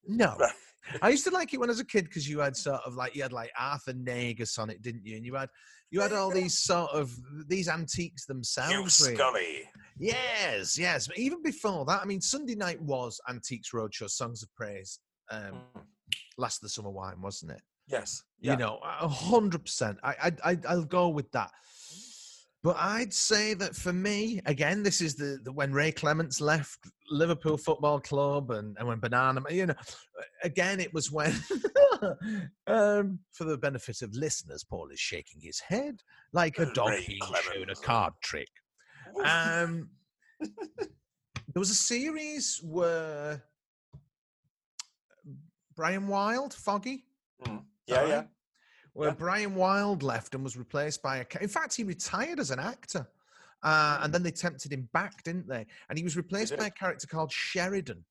[0.08, 0.36] No.
[0.40, 0.52] Right.
[1.02, 2.96] I used to like it when I was a kid because you had sort of
[2.96, 5.16] like you had like Arthur Negus on it, didn't you?
[5.18, 5.50] And you had
[5.92, 7.12] you had all these sort of
[7.48, 9.02] these antiques Hugh themselves.
[9.02, 9.16] really.
[9.16, 9.70] Scully.
[10.00, 11.08] Yes, yes.
[11.08, 15.00] But even before that, I mean, Sunday night was Antiques Roadshow, Songs of Praise,
[15.32, 15.82] um, Mm.
[16.38, 17.62] Last of the Summer Wine, wasn't it?
[17.88, 18.24] Yes.
[18.40, 18.58] You Yeah.
[18.58, 19.98] know, a hundred percent.
[20.04, 21.52] I, I, I'll go with that.
[22.68, 26.80] But I'd say that for me, again, this is the, the when Ray Clemence left
[27.10, 29.74] Liverpool Football Club and, and when Banana, you know,
[30.44, 31.34] again, it was when,
[32.68, 36.02] um, for the benefit of listeners, Paul is shaking his head
[36.34, 38.50] like a dog Ray being shown a card trick.
[39.24, 39.92] Um,
[40.42, 40.50] there
[41.56, 43.46] was a series where
[45.74, 47.06] Brian Wilde, Foggy,
[47.46, 47.64] Mm.
[47.86, 48.24] Yeah, yeah.
[48.98, 49.16] Where Yeah.
[49.16, 51.26] Brian Wilde left and was replaced by a.
[51.40, 53.08] In fact, he retired as an actor,
[53.62, 55.68] uh, and then they tempted him back, didn't they?
[55.90, 58.04] And he was replaced by a character called Sheridan,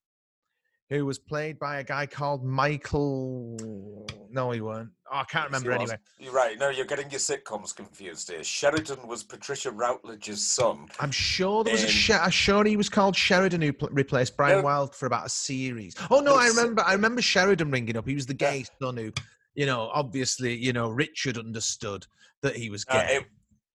[0.89, 4.07] who was played by a guy called Michael.
[4.30, 4.91] No, he weren't.
[5.11, 5.99] Oh, I can't remember anyway.
[6.18, 6.57] You're right.
[6.59, 8.45] No, you're getting your sitcoms confused here.
[8.45, 10.87] Sheridan was Patricia Routledge's son.
[11.01, 11.89] I'm sure there was a.
[11.89, 14.64] She- I'm sure he was called Sheridan who pl- replaced Brian No.
[14.64, 15.97] Wilde for about a series.
[16.11, 16.82] Oh no, I remember.
[16.87, 18.07] I remember Sheridan ringing up.
[18.07, 18.51] He was the Yeah.
[18.53, 19.12] gay son who,
[19.57, 22.07] you know, obviously, you know, Richard understood
[22.43, 23.27] that he was Uh, it-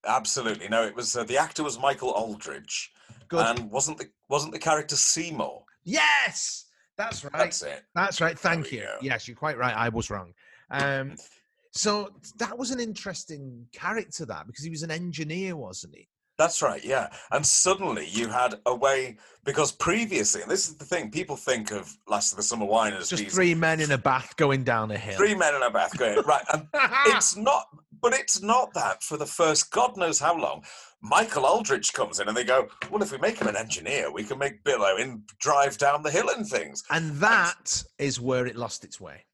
[0.05, 0.69] absolutely.
[0.69, 2.91] No, it was uh, the actor was Michael Aldridge,
[3.27, 3.45] Good.
[3.45, 5.65] and wasn't the wasn't the character Seymour?
[5.83, 6.65] yes,
[6.97, 7.33] that's right.
[7.33, 7.83] That's it.
[7.95, 8.37] That's right.
[8.37, 8.87] Thank you.
[9.01, 9.75] Yes, you're quite right.
[9.75, 10.33] I was wrong.
[10.69, 11.15] Um,
[11.71, 16.07] so that was an interesting character, that because he was an engineer, wasn't he?
[16.41, 17.09] That's right, yeah.
[17.29, 21.69] And suddenly you had a way because previously, and this is the thing, people think
[21.69, 24.63] of Last of the Summer Wine as Just these three men in a bath going
[24.63, 25.17] down a hill.
[25.17, 26.67] three men in a bath going right, and
[27.05, 27.67] it's not,
[28.01, 30.63] but it's not that for the first God knows how long.
[30.99, 34.23] Michael Aldridge comes in, and they go, "Well, if we make him an engineer, we
[34.23, 38.55] can make Bill Owen drive down the hill and things." And that is where it
[38.55, 39.25] lost its way.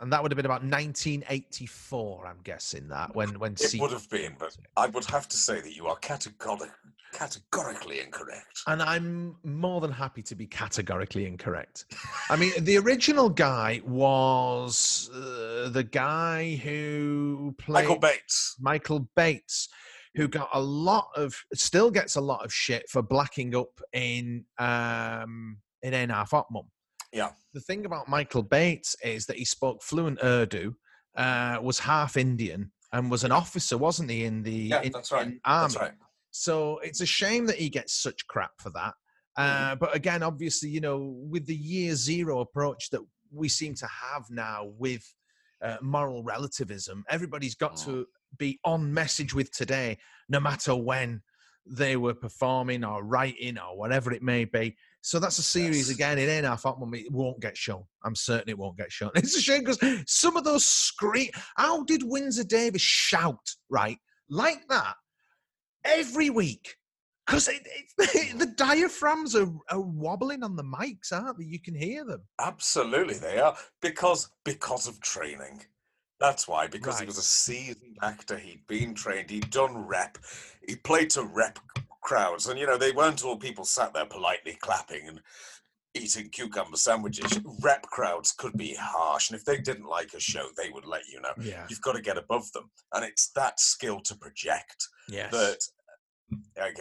[0.00, 3.92] And that would have been about 1984, I'm guessing that when when It C- would
[3.92, 6.70] have been, but I would have to say that you are categoric,
[7.12, 8.62] categorically incorrect.
[8.66, 11.84] and I'm more than happy to be categorically incorrect.
[12.28, 18.56] I mean, the original guy was uh, the guy who played Michael Bates.
[18.60, 19.68] Michael Bates,
[20.14, 24.44] who got a lot of, still gets a lot of shit for blacking up in
[24.58, 26.64] um, in Ain't Half Hot Mum.
[27.14, 27.30] Yeah.
[27.54, 30.74] The thing about Michael Bates is that he spoke fluent Urdu,
[31.16, 35.20] uh, was half Indian, and was an officer, wasn't he, in the Yeah, that's right.
[35.20, 35.40] Army?
[35.44, 35.92] That's right.
[36.32, 38.94] So it's a shame that he gets such crap for that.
[39.38, 39.72] Mm-hmm.
[39.72, 43.00] Uh, but again, obviously, you know, with the year zero approach that
[43.32, 45.04] we seem to have now with
[45.62, 47.84] uh, moral relativism, everybody's got Mm.
[47.84, 48.06] to
[48.36, 49.96] be on message with today,
[50.28, 51.22] no matter when
[51.66, 54.76] they were performing or writing or whatever it may be.
[55.04, 55.96] So that's a series Yes.
[55.96, 56.18] again.
[56.18, 57.84] It ain't our fault when it won't get shown.
[58.06, 59.10] I'm certain it won't get shown.
[59.14, 61.28] It's a shame because some of those scream.
[61.58, 63.98] How did Windsor Davies shout right
[64.30, 64.94] like that
[65.84, 66.76] every week?
[67.26, 67.44] Because
[67.98, 71.44] the diaphragms are, are wobbling on the mics, aren't they?
[71.44, 72.22] You can hear them.
[72.40, 75.60] Absolutely, they are because because of training.
[76.18, 78.38] That's why because he was a seasoned actor.
[78.38, 79.28] He'd been trained.
[79.30, 80.16] He'd done rep.
[80.66, 81.58] He played to rep
[82.04, 85.20] crowds, and you know they weren't all people sat there politely clapping and
[85.96, 87.40] eating cucumber sandwiches.
[87.62, 91.02] Rep crowds could be harsh, and if they didn't like a show, they would let
[91.12, 91.32] you know.
[91.40, 91.66] Yeah.
[91.68, 95.32] You've got to get above them, and it's that skill to project Yes.
[95.32, 95.58] that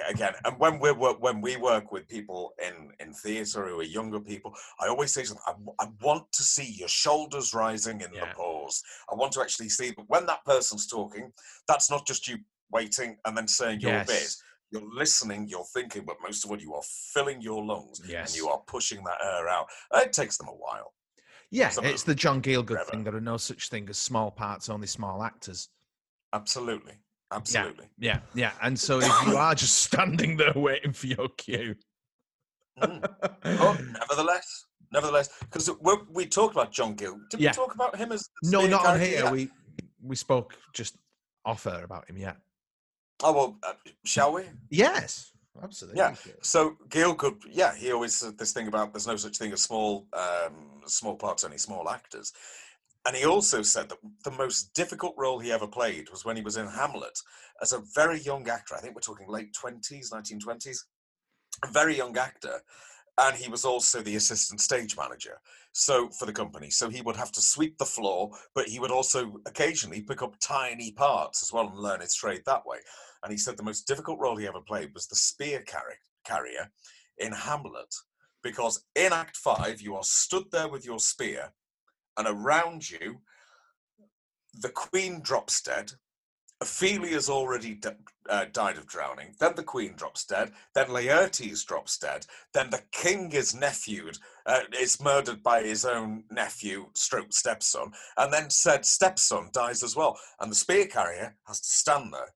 [0.10, 3.84] again and when we work when we work with people in in theater who are
[3.84, 5.44] younger people i always say something
[5.80, 8.30] i, I want to see your shoulders rising in Yeah.
[8.30, 11.32] the pause i want to actually see but when that person's talking
[11.68, 12.38] that's not just you
[12.72, 14.42] waiting and then saying your bit Yes.
[14.74, 16.82] You're listening, you're thinking, but most of all, you are
[17.14, 18.32] filling your lungs Yes.
[18.32, 19.68] and you are pushing that air out.
[19.94, 20.94] It takes them a while.
[21.52, 22.90] Yeah, Some it's the John Gielgud forever.
[22.90, 23.04] thing.
[23.04, 25.70] There are no such thing as small parts, only small actors.
[26.34, 26.94] Absolutely.
[27.32, 27.86] Absolutely.
[28.00, 28.50] Yeah, yeah.
[28.50, 28.52] yeah.
[28.64, 31.76] And so if you are just standing there waiting for your cue,
[32.82, 33.02] Mm.
[33.22, 33.38] But
[34.00, 35.70] nevertheless, nevertheless, because
[36.12, 37.20] we talked about John Gill.
[37.30, 37.52] Did Yeah.
[37.52, 39.26] we talk about him as the no, not on here.
[39.26, 39.32] Yeah.
[39.32, 39.50] We
[40.02, 40.98] we spoke just
[41.46, 42.18] off air about him.
[42.18, 42.34] Yeah.
[43.24, 44.44] Oh well, uh, shall we?
[44.70, 46.00] Yes, absolutely.
[46.00, 46.16] Yeah.
[46.42, 50.08] So Gielgud, yeah, he always said this thing about there's no such thing as small,
[50.14, 52.34] um, small parts, only small actors.
[53.06, 56.42] And he also said that the most difficult role he ever played was when he
[56.42, 57.20] was in Hamlet
[57.62, 58.76] as a very young actor.
[58.76, 60.86] I think we're talking late 20s, 1920s.
[61.66, 62.62] A very young actor.
[63.18, 65.38] And he was also the assistant stage manager.
[65.74, 66.70] So for the company.
[66.70, 70.36] So he would have to sweep the floor, but he would also occasionally pick up
[70.40, 72.78] tiny parts as well and learn his trade that way.
[73.24, 75.64] And he said the most difficult role he ever played was the spear
[76.26, 76.72] carrier
[77.18, 77.96] in Hamlet.
[78.44, 81.54] Because in Act Five, you are stood there with your spear,
[82.18, 83.22] and around you,
[84.54, 85.94] the queen drops dead.
[86.62, 87.80] Ophelia's already
[88.30, 89.36] uh, died of drowning.
[89.40, 90.52] Then the queen drops dead.
[90.76, 92.26] Then Laertes drops dead.
[92.54, 97.92] Then the king is nephewed, uh, is murdered by his own nephew, stroke stepson.
[98.18, 100.18] And then said stepson dies as well.
[100.40, 102.34] And the spear carrier has to stand there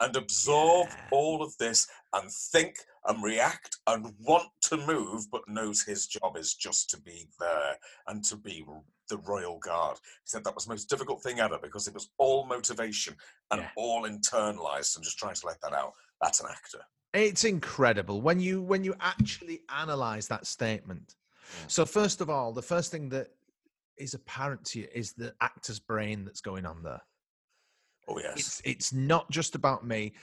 [0.00, 1.08] and absorb Yeah.
[1.12, 2.76] all of this and think
[3.06, 7.78] and react and want to move, but knows his job is just to be there
[8.06, 8.64] and to be
[9.08, 9.96] the royal guard.
[9.98, 13.16] He said that was the most difficult thing ever because it was all motivation
[13.50, 13.70] and Yeah.
[13.76, 15.94] all internalized and just trying to let that out.
[16.20, 16.84] That's an actor.
[17.14, 21.16] It's incredible when you when you actually analyze that statement.
[21.64, 21.70] Mm.
[21.70, 23.28] So first of all, the first thing that
[23.96, 27.00] is apparent to you is the actor's brain that's going on there.
[28.08, 28.36] Oh yes.
[28.36, 30.14] It's it's not just about me.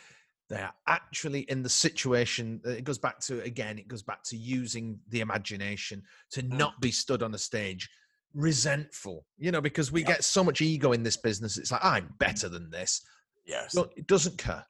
[0.50, 2.62] They are actually in the situation.
[2.66, 3.78] uh, It goes back to again.
[3.80, 6.50] It goes back to using the imagination to Mm.
[6.58, 7.90] not be stood on a stage
[8.34, 9.26] resentful.
[9.38, 10.08] You know, because we Yeah.
[10.08, 11.58] get so much ego in this business.
[11.58, 13.02] It's like I'm better than this.
[13.46, 13.76] yes.
[13.76, 14.66] No, it doesn't care.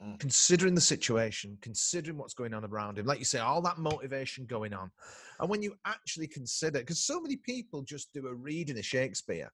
[0.00, 0.18] Mm.
[0.18, 4.46] Considering the situation, considering what's going on around him, like you say, all that motivation
[4.46, 4.90] going on.
[5.38, 9.50] And when you actually consider, because so many people just do a reading of Shakespeare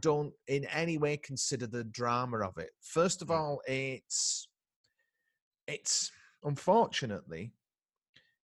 [0.00, 2.70] don't in any way consider the drama of it.
[2.80, 4.48] First of all, it's
[5.66, 6.10] it's
[6.44, 7.52] unfortunately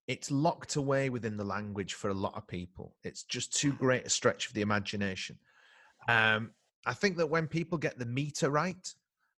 [0.08, 2.96] it's locked away within the language for a lot of people.
[3.04, 5.38] It's just too great a stretch of the imagination.
[6.08, 6.52] Um,
[6.86, 8.94] I think that when people get the meter right,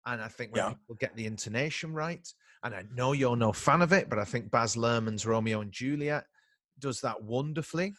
[0.05, 0.69] and I think when Yeah.
[0.69, 2.25] people get the intonation right,
[2.63, 5.71] and I know you're no fan of it, but I think Baz Luhrmann's Romeo and
[5.71, 6.25] Juliet
[6.79, 7.93] does that wonderfully.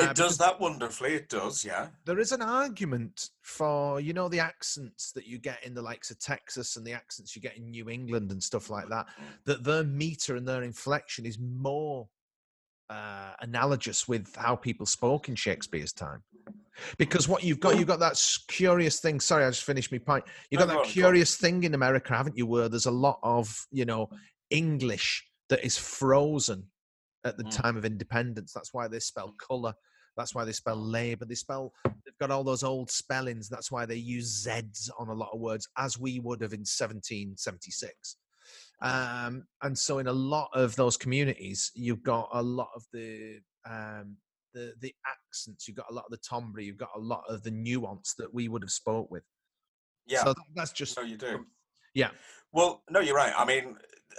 [0.00, 1.14] Uh, it does that wonderfully.
[1.14, 1.88] It does, yeah.
[2.04, 6.10] There is an argument for you know the accents that you get in the likes
[6.10, 9.06] of Texas and the accents you get in New England and stuff like that.
[9.06, 9.24] Mm.
[9.46, 12.08] That their meter and their inflection is more
[12.90, 16.22] uh, analogous with how people spoke in Shakespeare's time.
[16.98, 19.18] Because what you've got, you've got that curious thing.
[19.18, 20.24] Sorry, I just finished my point.
[20.50, 20.92] You've got go that on, go on.
[20.92, 24.10] curious thing in America, haven't you, where there's a lot of you know
[24.50, 26.64] English that is frozen
[27.26, 27.50] at the Mm.
[27.62, 28.52] time of independence.
[28.52, 29.74] That's why they spell color.
[30.16, 31.24] That's why they spell labor.
[31.26, 31.74] They spell.
[31.84, 33.48] They've got all those old spellings.
[33.48, 36.64] That's why they use Z's on a lot of words, as we would have in
[36.64, 38.16] 1776.
[38.80, 43.40] Um, and so, in a lot of those communities, you've got a lot of the
[43.68, 44.16] um,
[44.54, 45.66] the the accents.
[45.66, 46.60] You've got a lot of the timbre.
[46.62, 49.24] You've got a lot of the nuance that we would have spoke with.
[50.06, 50.24] Yeah.
[50.24, 51.46] So that's just No, you do.
[51.94, 52.10] yeah.
[52.52, 53.34] Well, no, you're right.
[53.36, 53.76] I mean,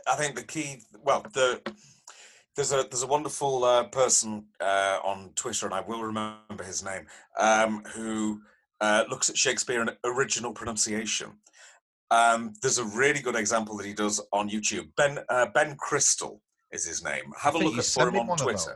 [0.08, 0.82] I think the key.
[1.02, 1.62] Well, the
[2.58, 6.84] there's a there's a wonderful uh, person uh, on Twitter, and I will remember his
[6.84, 7.06] name,
[7.40, 8.42] um, who
[8.82, 11.34] uh, looks at Shakespeare in original pronunciation.
[12.10, 14.90] Um, there's a really good example that he does on YouTube.
[14.98, 16.42] Ben uh, Ben Crystal
[16.72, 17.32] is his name.
[17.40, 18.76] Have a I look at for him on Twitter.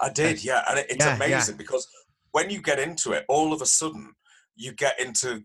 [0.00, 1.26] I did, yeah, and it, it's Yeah, yeah.
[1.26, 1.86] amazing because
[2.32, 4.12] when you get into it, all of a sudden
[4.56, 5.42] you get into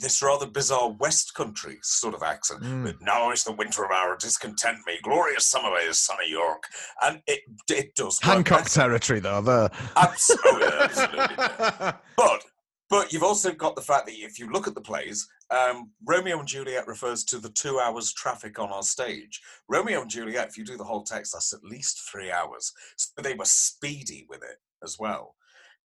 [0.00, 2.62] this rather bizarre West Country sort of accent.
[2.62, 2.84] Mm.
[2.84, 6.64] With now is the winter of our discontent, me glorious summer is sunny York,
[7.02, 7.40] and it
[7.70, 8.80] it does Hancock better.
[8.80, 9.40] territory, though.
[9.40, 9.70] There.
[9.96, 11.92] Absolutely, absolutely.
[12.16, 12.42] But
[12.90, 16.38] but you've also got the fact that if you look at the plays, um, Romeo
[16.38, 19.40] and Juliet refers to the two hours traffic on our stage.
[19.68, 22.72] Romeo and Juliet, if you do the whole text, that's at least three hours.
[22.96, 25.34] So they were speedy with it as well.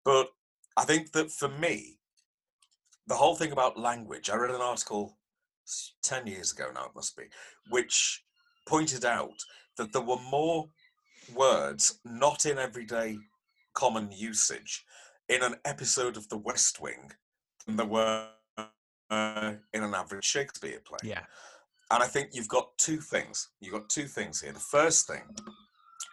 [0.05, 0.29] But
[0.77, 1.99] I think that for me,
[3.07, 5.17] the whole thing about language, I read an article
[6.03, 7.25] 10 years ago now, it must be,
[7.71, 8.23] which
[8.67, 9.39] pointed out
[9.77, 10.69] that there were more
[11.35, 13.17] words not in everyday
[13.75, 14.85] common usage
[15.29, 17.11] in an episode of The West Wing
[17.67, 18.29] than there were
[19.11, 20.99] uh, in an average Shakespeare play.
[21.05, 21.23] yeah.
[21.91, 23.49] and I think you've got two things.
[23.61, 24.53] You've got two things here.
[24.53, 25.23] The first thing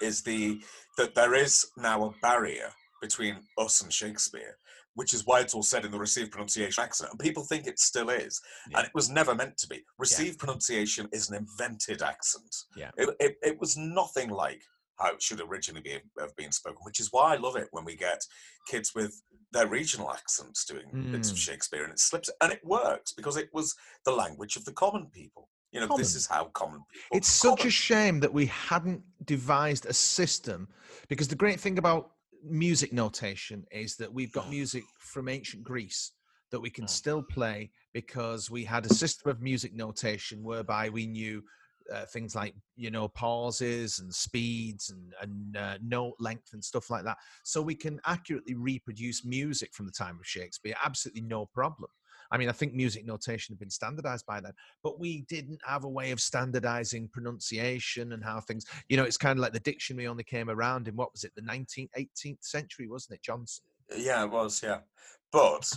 [0.02, 0.62] is the
[0.98, 2.70] that there is now a barrier
[3.02, 4.58] between us and Shakespeare,
[5.00, 7.10] which is why it's all said in the received pronunciation accent.
[7.10, 8.42] And people think it still is.
[8.70, 8.80] Yeah.
[8.80, 9.82] And it was never meant to be.
[9.98, 12.54] Received pronunciation is an invented accent.
[12.76, 12.92] Yeah.
[12.98, 14.62] It, it, it was nothing like
[14.98, 17.86] how it should originally be have been spoken, which is why I love it when
[17.86, 18.22] we get
[18.68, 19.14] kids with
[19.54, 21.46] their regional accents doing bits of Mm.
[21.48, 23.74] Shakespeare and it slips and it works because it was
[24.04, 25.48] the language of the common people.
[25.72, 29.86] You know, this is how common people It's such a shame that we hadn't devised
[29.86, 30.68] a system
[31.08, 32.12] because the great thing about
[32.44, 36.12] music notation is that we've got music from ancient Greece
[36.52, 36.90] that we can Mm.
[36.90, 41.44] still play because we had a system of music notation whereby we knew
[41.92, 46.90] uh, things like you know pauses and speeds and, and uh, note length and stuff
[46.90, 47.18] like that.
[47.44, 51.90] So we can accurately reproduce music from the time of shakespeare absolutely no problem
[52.32, 54.54] i mean i think music notation had been standardized by then
[54.84, 59.18] but we didn't have a way of standardizing pronunciation and how things you know it's
[59.18, 62.44] kind of like the dictionary only came around in what was it the 19th 18th
[62.44, 63.64] century wasn't it johnson
[63.96, 64.80] Yeah, it was, yeah.
[65.32, 65.72] But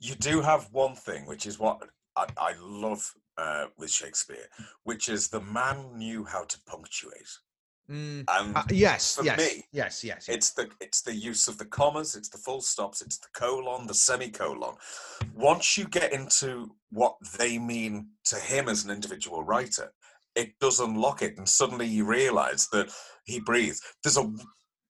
[0.00, 1.82] you do have one thing, which is what
[2.16, 4.46] I, I love uh, with Shakespeare,
[4.84, 7.28] which is the man knew how to punctuate.
[7.88, 10.28] And Uh, yes for yes me, yes yes yes.
[10.28, 13.86] it's the it's the use of the commas, it's the full stops, it's the colon,
[13.86, 14.74] the semicolon.
[15.34, 19.92] Once you get into what they mean to him as an individual writer,
[20.34, 22.92] it does unlock it, and suddenly you realise that
[23.24, 23.80] he breathes.
[24.02, 24.30] There's a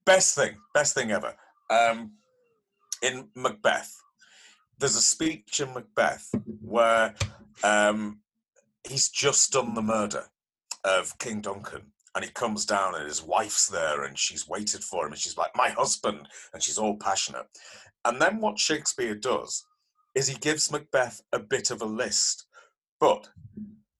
[0.05, 1.35] best thing, best thing ever.
[1.69, 2.13] Um,
[3.01, 3.93] in Macbeth,
[4.77, 6.29] there's a speech in Macbeth
[6.61, 7.15] where
[7.63, 8.19] um,
[8.87, 10.25] he's just done the murder
[10.83, 11.93] of King Duncan.
[12.19, 15.37] And he comes down, and his wife's there, and she's waited for him, and she's
[15.37, 16.27] like, My husband.
[16.53, 17.45] And she's all passionate.
[18.03, 19.65] And then what Shakespeare does
[20.15, 22.45] is he gives Macbeth a bit of a list,
[22.99, 23.29] but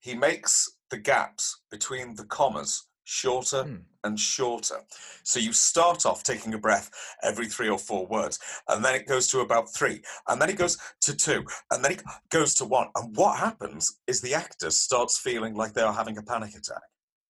[0.02, 3.76] he makes the gaps between the commas shorter Hmm.
[4.04, 4.82] and shorter.
[5.24, 6.92] So you start off taking a breath
[7.24, 10.58] every three or four words, and then it goes to about three, and then it
[10.58, 12.90] goes to two, and then it goes to one.
[12.98, 16.82] And what happens is the actor starts feeling like they are having a panic attack.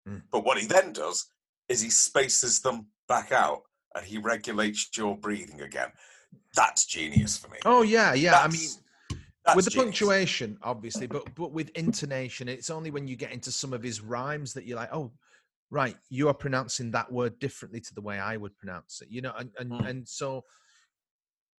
[0.06, 0.18] Hmm.
[0.32, 1.26] But what he then does
[1.68, 3.62] is he spaces them back out
[3.96, 5.90] and he regulates your breathing again.
[6.56, 7.58] That's genius for me.
[7.66, 8.78] oh yeah yeah i mean That's-
[9.46, 9.86] that's with the genius.
[9.86, 14.02] punctuation obviously but but with intonation it's only when you get into some of his
[14.02, 15.12] rhymes that you're like oh
[15.72, 19.22] right you are pronouncing that word differently to the way i would pronounce it you
[19.22, 19.88] know and and, Mm.
[19.90, 20.44] and so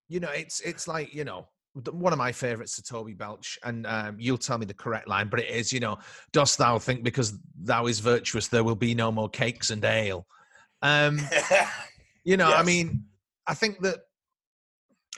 [0.09, 1.49] you know it's it's like you know
[1.93, 5.29] one of my favorites to toby belch and um, you'll tell me the correct line
[5.29, 5.97] but it is you know
[6.33, 10.27] dost thou think because thou is virtuous there will be no more cakes and ale?
[10.83, 11.21] Um
[12.25, 13.05] you know i mean
[13.47, 14.01] i think that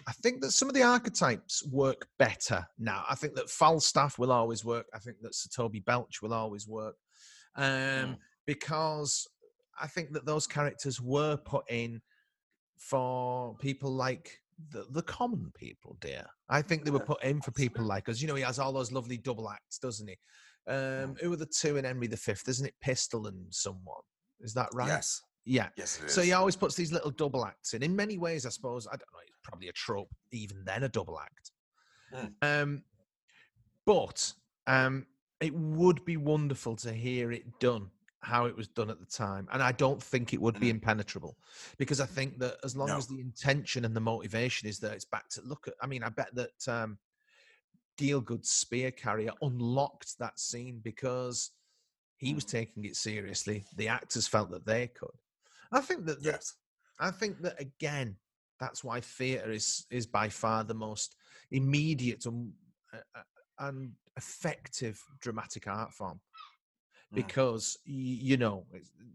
[0.07, 3.05] i think that some of the archetypes work better now.
[3.09, 4.86] I think that falstaff will always work.
[4.94, 6.96] I think that sir toby belch will always work.
[7.57, 8.16] Um Mm.
[8.46, 9.26] because
[9.80, 12.00] i think that those characters were put in
[12.78, 16.25] for people like the, the common people dear.
[16.49, 18.21] I think they were put in for people like us.
[18.21, 20.17] You know he has all those lovely double acts doesn't he?
[20.73, 22.75] Um who are the two in henry v isn't it?
[22.81, 24.03] Pistol and someone.
[24.41, 24.89] Is that right?
[24.89, 25.23] Yes.
[25.45, 25.69] yeah.
[25.77, 27.83] Yes, so he always puts these little double acts in.
[27.83, 30.89] In many ways, I suppose, I don't know, it's probably a trope, even then, a
[30.89, 31.53] double act.
[32.15, 32.63] Mm.
[32.63, 32.83] Um,
[33.87, 34.33] but
[34.67, 35.07] um,
[35.41, 37.91] it would be wonderful to hear it done
[38.23, 39.49] how it was done at the time.
[39.53, 40.77] And I don't think it would be Mm.
[40.77, 41.37] impenetrable
[41.77, 42.97] because I think that as long No.
[42.97, 45.75] as the intention and the motivation is that it's back to look at.
[45.83, 46.99] I mean, I bet that um,
[47.99, 51.51] Gielgud's spear carrier unlocked that scene because
[52.17, 53.64] he was taking it seriously.
[53.76, 55.18] The actors felt that they could.
[55.72, 56.55] I think that, that Yes.
[57.01, 58.17] I think that again,
[58.61, 61.17] that's why theatre is is by far the most
[61.51, 62.53] immediate and,
[62.92, 63.22] uh, uh,
[63.59, 66.21] and effective dramatic art form.
[67.13, 67.17] Mm.
[67.17, 68.67] Because y- you know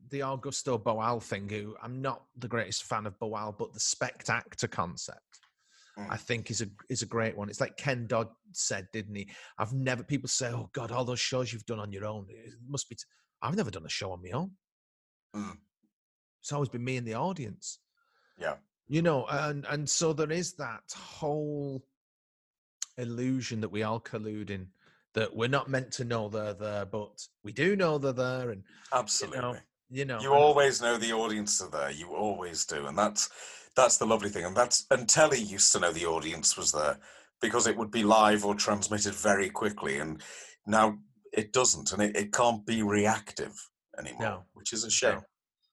[0.09, 1.49] the Augusto Boal thing.
[1.49, 5.21] Who I'm not the greatest fan of Boal, but the spectator concept,
[5.97, 6.07] Mm.
[6.11, 7.49] I think is a is a great one.
[7.49, 9.29] It's like Ken Dodd said, didn't he?
[9.57, 10.03] I've never.
[10.03, 12.95] People say, "Oh God, all those shows you've done on your own, it must be."
[12.95, 13.03] T-.
[13.41, 14.51] I've never done a show on my own.
[15.35, 15.57] Mm.
[16.41, 17.79] It's always been me and the audience
[18.39, 18.55] Yeah.
[18.87, 21.83] you know and and so there is that whole
[22.97, 24.67] illusion that we all collude in
[25.13, 27.09] that we're not meant to know they're there but
[27.43, 28.63] we do know they're there and
[28.93, 29.59] Absolutely.
[29.89, 31.91] you know you and- always know the audience are there.
[31.91, 33.29] You always do, and that's
[33.75, 34.43] that's the lovely thing.
[34.45, 36.99] And that's and Telly used to know the audience was there
[37.41, 40.21] because it would be live or transmitted very quickly, and
[40.65, 40.97] now
[41.33, 43.53] it doesn't, and it, it can't be reactive
[43.99, 44.43] anymore, No.
[44.55, 45.15] which is a shame.
[45.15, 45.21] No.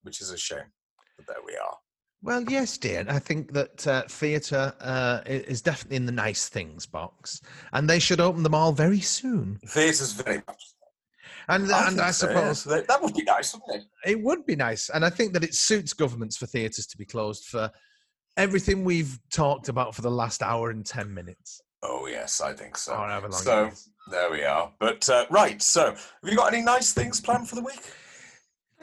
[0.02, 0.70] Which is a shame.
[1.16, 1.76] But there we are.
[2.24, 6.86] Well yes dear i think that uh, theatre uh, is definitely in the nice things
[6.86, 7.40] box
[7.72, 10.74] and they should open them all very soon Theatre's very much.
[11.48, 12.34] And I and I so, yeah.
[12.34, 14.10] suppose that, that would be nice, wouldn't it?
[14.10, 17.04] it would be nice, and I think that it suits governments for theatres to be
[17.04, 17.70] closed for
[18.36, 21.60] everything we've talked about for the last hour and ten minutes.
[21.82, 22.94] Oh yes, I think so.
[22.94, 23.70] Long so
[24.10, 24.72] there we are.
[24.78, 27.82] But uh, right, so have you got any nice things planned for the week?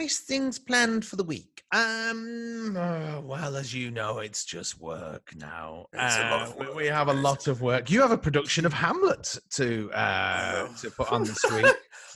[0.02, 1.62] Nice things planned for the week.
[1.72, 5.86] Um, uh, well, as you know, it's just work now.
[5.94, 7.92] It's a lot Uh, work, We have a lot of work.
[7.92, 10.76] You have a production of Hamlet to uh, Oh.
[10.82, 11.76] to put on this week.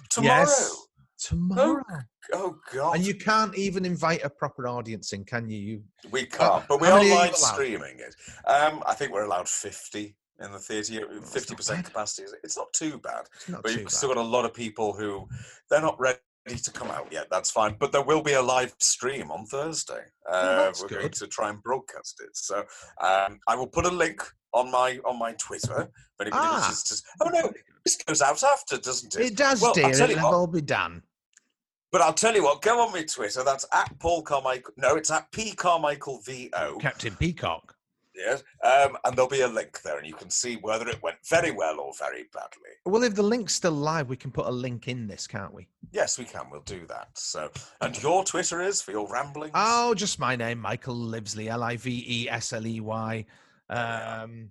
[0.09, 0.39] Tomorrow.
[0.39, 0.75] Yes,
[1.19, 1.83] tomorrow.
[2.33, 2.95] Oh God.
[2.95, 5.59] And you can't even invite a proper audience in, can you?
[5.59, 8.15] You we can't, but we are live streaming it.
[8.49, 11.05] Um, I think we're allowed fifty in the theatre.
[11.13, 12.27] that's Fifty percent capacity.
[12.43, 13.25] It's not too bad.
[13.47, 13.91] not But you've bad.
[13.91, 15.29] still got a lot of people who
[15.69, 16.17] they're not ready
[16.53, 17.27] to come out yet.
[17.31, 17.75] That's fine.
[17.79, 20.03] But there will be a live stream on Thursday.
[20.29, 21.13] Uh, that's we're going good.
[21.13, 22.35] to try and broadcast it.
[22.37, 22.59] So
[23.01, 24.21] um, I will put a link
[24.53, 25.81] on my on my Twitter.
[25.81, 26.65] If anybody Ah.
[26.67, 27.03] wishes to.
[27.21, 27.51] Oh no,
[27.83, 29.31] this goes out after, doesn't it?
[29.31, 29.89] It does, Well, dear.
[29.89, 30.33] It'll what.
[30.33, 31.01] all be done.
[31.91, 32.61] But I'll tell you what.
[32.61, 33.43] Go on my Twitter.
[33.43, 34.73] That's at Paul Carmichael.
[34.77, 36.77] No, it's at P Carmichael VO.
[36.79, 37.74] Captain Peacock.
[38.15, 38.43] Yes.
[38.63, 41.51] Um, and there'll be a link there, and you can see whether it went very
[41.51, 42.71] well or very badly.
[42.85, 45.67] Well, if the link's still live, we can put a link in this, can't we?
[45.91, 46.49] Yes, we can.
[46.49, 47.09] We'll do that.
[47.15, 47.51] So,
[47.81, 49.51] and your Twitter is for your ramblings.
[49.53, 53.25] Oh, just my name, Michael Livesley, L I V E S L E Y.
[53.69, 54.49] Um,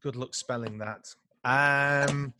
[0.00, 1.12] good luck spelling that.
[1.44, 2.32] Um,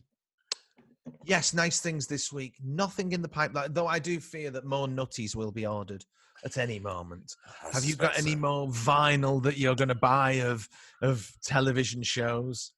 [1.25, 2.55] yes, nice things this week.
[2.63, 6.05] Nothing in the pipeline, though I do fear that more nutties will be ordered
[6.43, 7.35] at any moment.
[7.63, 8.37] I Have you got any so.
[8.37, 10.67] more vinyl that you're going to buy of
[11.01, 12.71] of television shows?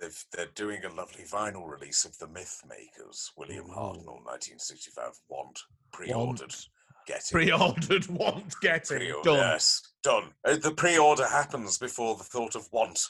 [0.00, 5.12] They've, they're doing a lovely vinyl release of The Myth Makers, William Hartnell, 1965.
[5.28, 5.60] Want
[5.92, 6.40] pre-ordered.
[6.40, 6.66] Want.
[7.06, 7.28] Get it.
[7.32, 9.36] Pre-ordered, want, getting Pre-order, done.
[9.38, 10.30] Yes, done.
[10.44, 13.00] Uh, The pre-order happens before the thought of want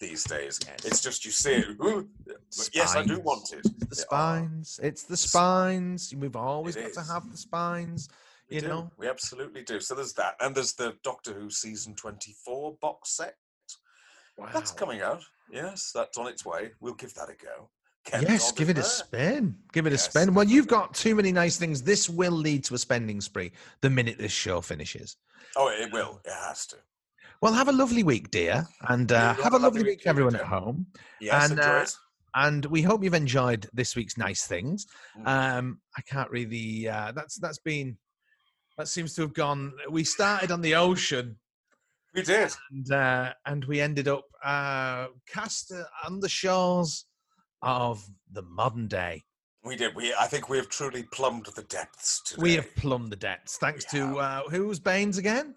[0.00, 0.58] these days.
[0.66, 0.84] Yes.
[0.84, 1.66] It's just you see it.
[1.82, 2.08] Ooh,
[2.72, 3.60] yes, I do want it.
[3.64, 4.80] It's the spines.
[4.82, 6.14] It's the spines.
[6.16, 8.08] We've always It got to have the spines.
[8.52, 8.68] We You do.
[8.68, 8.90] know.
[8.98, 9.80] we absolutely do.
[9.80, 13.34] So there's that, and there's the Doctor Who season 24 box set.
[14.36, 14.48] Wow.
[14.52, 15.22] That's coming out.
[15.50, 16.72] Yes, that's on its way.
[16.80, 17.70] We'll give that a go.
[18.04, 19.54] Ken Yes, give it a spin.
[19.72, 20.34] Give it a spin.
[20.34, 21.82] Well, you've got too many nice things.
[21.82, 25.16] This will lead to a spending spree the minute this show finishes.
[25.56, 26.20] Oh, it will.
[26.24, 26.76] It has to.
[27.40, 30.86] Well, have a lovely week, dear, and uh, have a lovely week, everyone at home.
[31.20, 31.96] Yes, And, enjoy uh, it.
[32.34, 34.86] And we hope you've enjoyed this week's nice things.
[35.18, 35.28] Mm.
[35.28, 36.88] Um, I can't really.
[36.88, 37.98] Uh, that's that's been.
[38.78, 39.72] That seems to have gone.
[39.90, 41.36] We started on the ocean
[42.14, 42.52] We did.
[42.70, 47.04] and uh, and we ended up uh, cast uh, on the shores
[47.62, 49.24] of the modern day.
[49.64, 49.94] We did.
[49.94, 50.12] We.
[50.14, 52.42] I think we have truly plumbed the depths today.
[52.42, 55.54] We have plumbed the depths thanks We to uh, who's Baines again?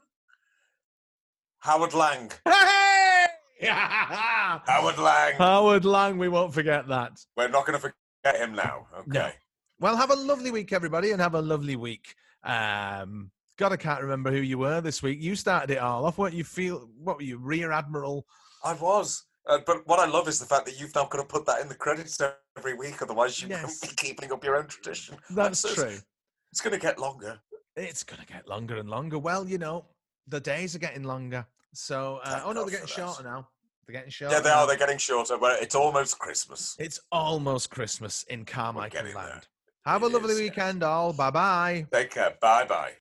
[1.59, 2.31] Howard Lang.
[2.45, 3.25] Hey!
[3.69, 5.33] Howard Lang.
[5.37, 6.17] Howard Lang.
[6.17, 7.13] We won't forget that.
[7.35, 7.93] We're not going to
[8.23, 8.87] forget him now.
[9.07, 9.19] No.
[9.21, 9.33] Okay.
[9.79, 12.15] Well, have a lovely week, everybody, and have a lovely week.
[12.45, 15.21] Um, God, I can't remember who you were this week.
[15.21, 16.17] You started it all off.
[16.17, 16.89] What you feel?
[16.97, 18.25] What were you, Rear Admiral?
[18.63, 19.23] I was.
[19.47, 21.61] Uh, but what I love is the fact that you've now got to put that
[21.61, 22.19] in the credits
[22.57, 23.63] every week, otherwise you Yes.
[23.63, 25.17] won't be keeping up your own tradition.
[25.29, 25.83] That's so true.
[25.85, 26.03] It's,
[26.51, 27.39] it's going to get longer.
[27.75, 29.19] It's gonna get longer and longer.
[29.19, 29.85] Well, you know,
[30.29, 31.45] the days are getting longer.
[31.73, 33.49] So, uh, oh no, they're getting shorter now.
[33.85, 34.33] They're getting shorter.
[34.35, 34.59] Yeah, they now.
[34.61, 34.67] are.
[34.67, 36.77] They're getting shorter, but it's almost Christmas.
[36.79, 39.15] It's almost Christmas in Carmichael Land.
[39.15, 39.41] there.
[39.85, 41.13] Have a lovely is, weekend, all.
[41.13, 41.85] Bye bye.
[41.93, 42.33] Take care.
[42.41, 42.93] Bye bye.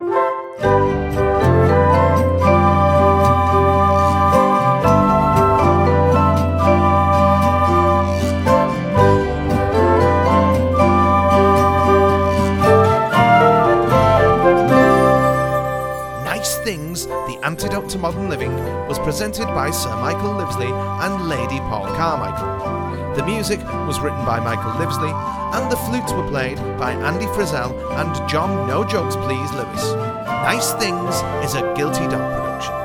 [16.27, 18.55] Nice Things, The Antidote to Modern Living,
[18.89, 20.71] was presented by Sir Michael Livesley
[21.03, 22.94] and Lady Paul Carmichael.
[23.15, 25.13] The music was written by Michael Livesley,
[25.55, 27.71] and the flutes were played by Andy Frizzell
[28.01, 29.95] and John No Jokes Please Lewis.
[30.27, 31.15] Nice Things
[31.45, 32.84] is a Guilty Dog production.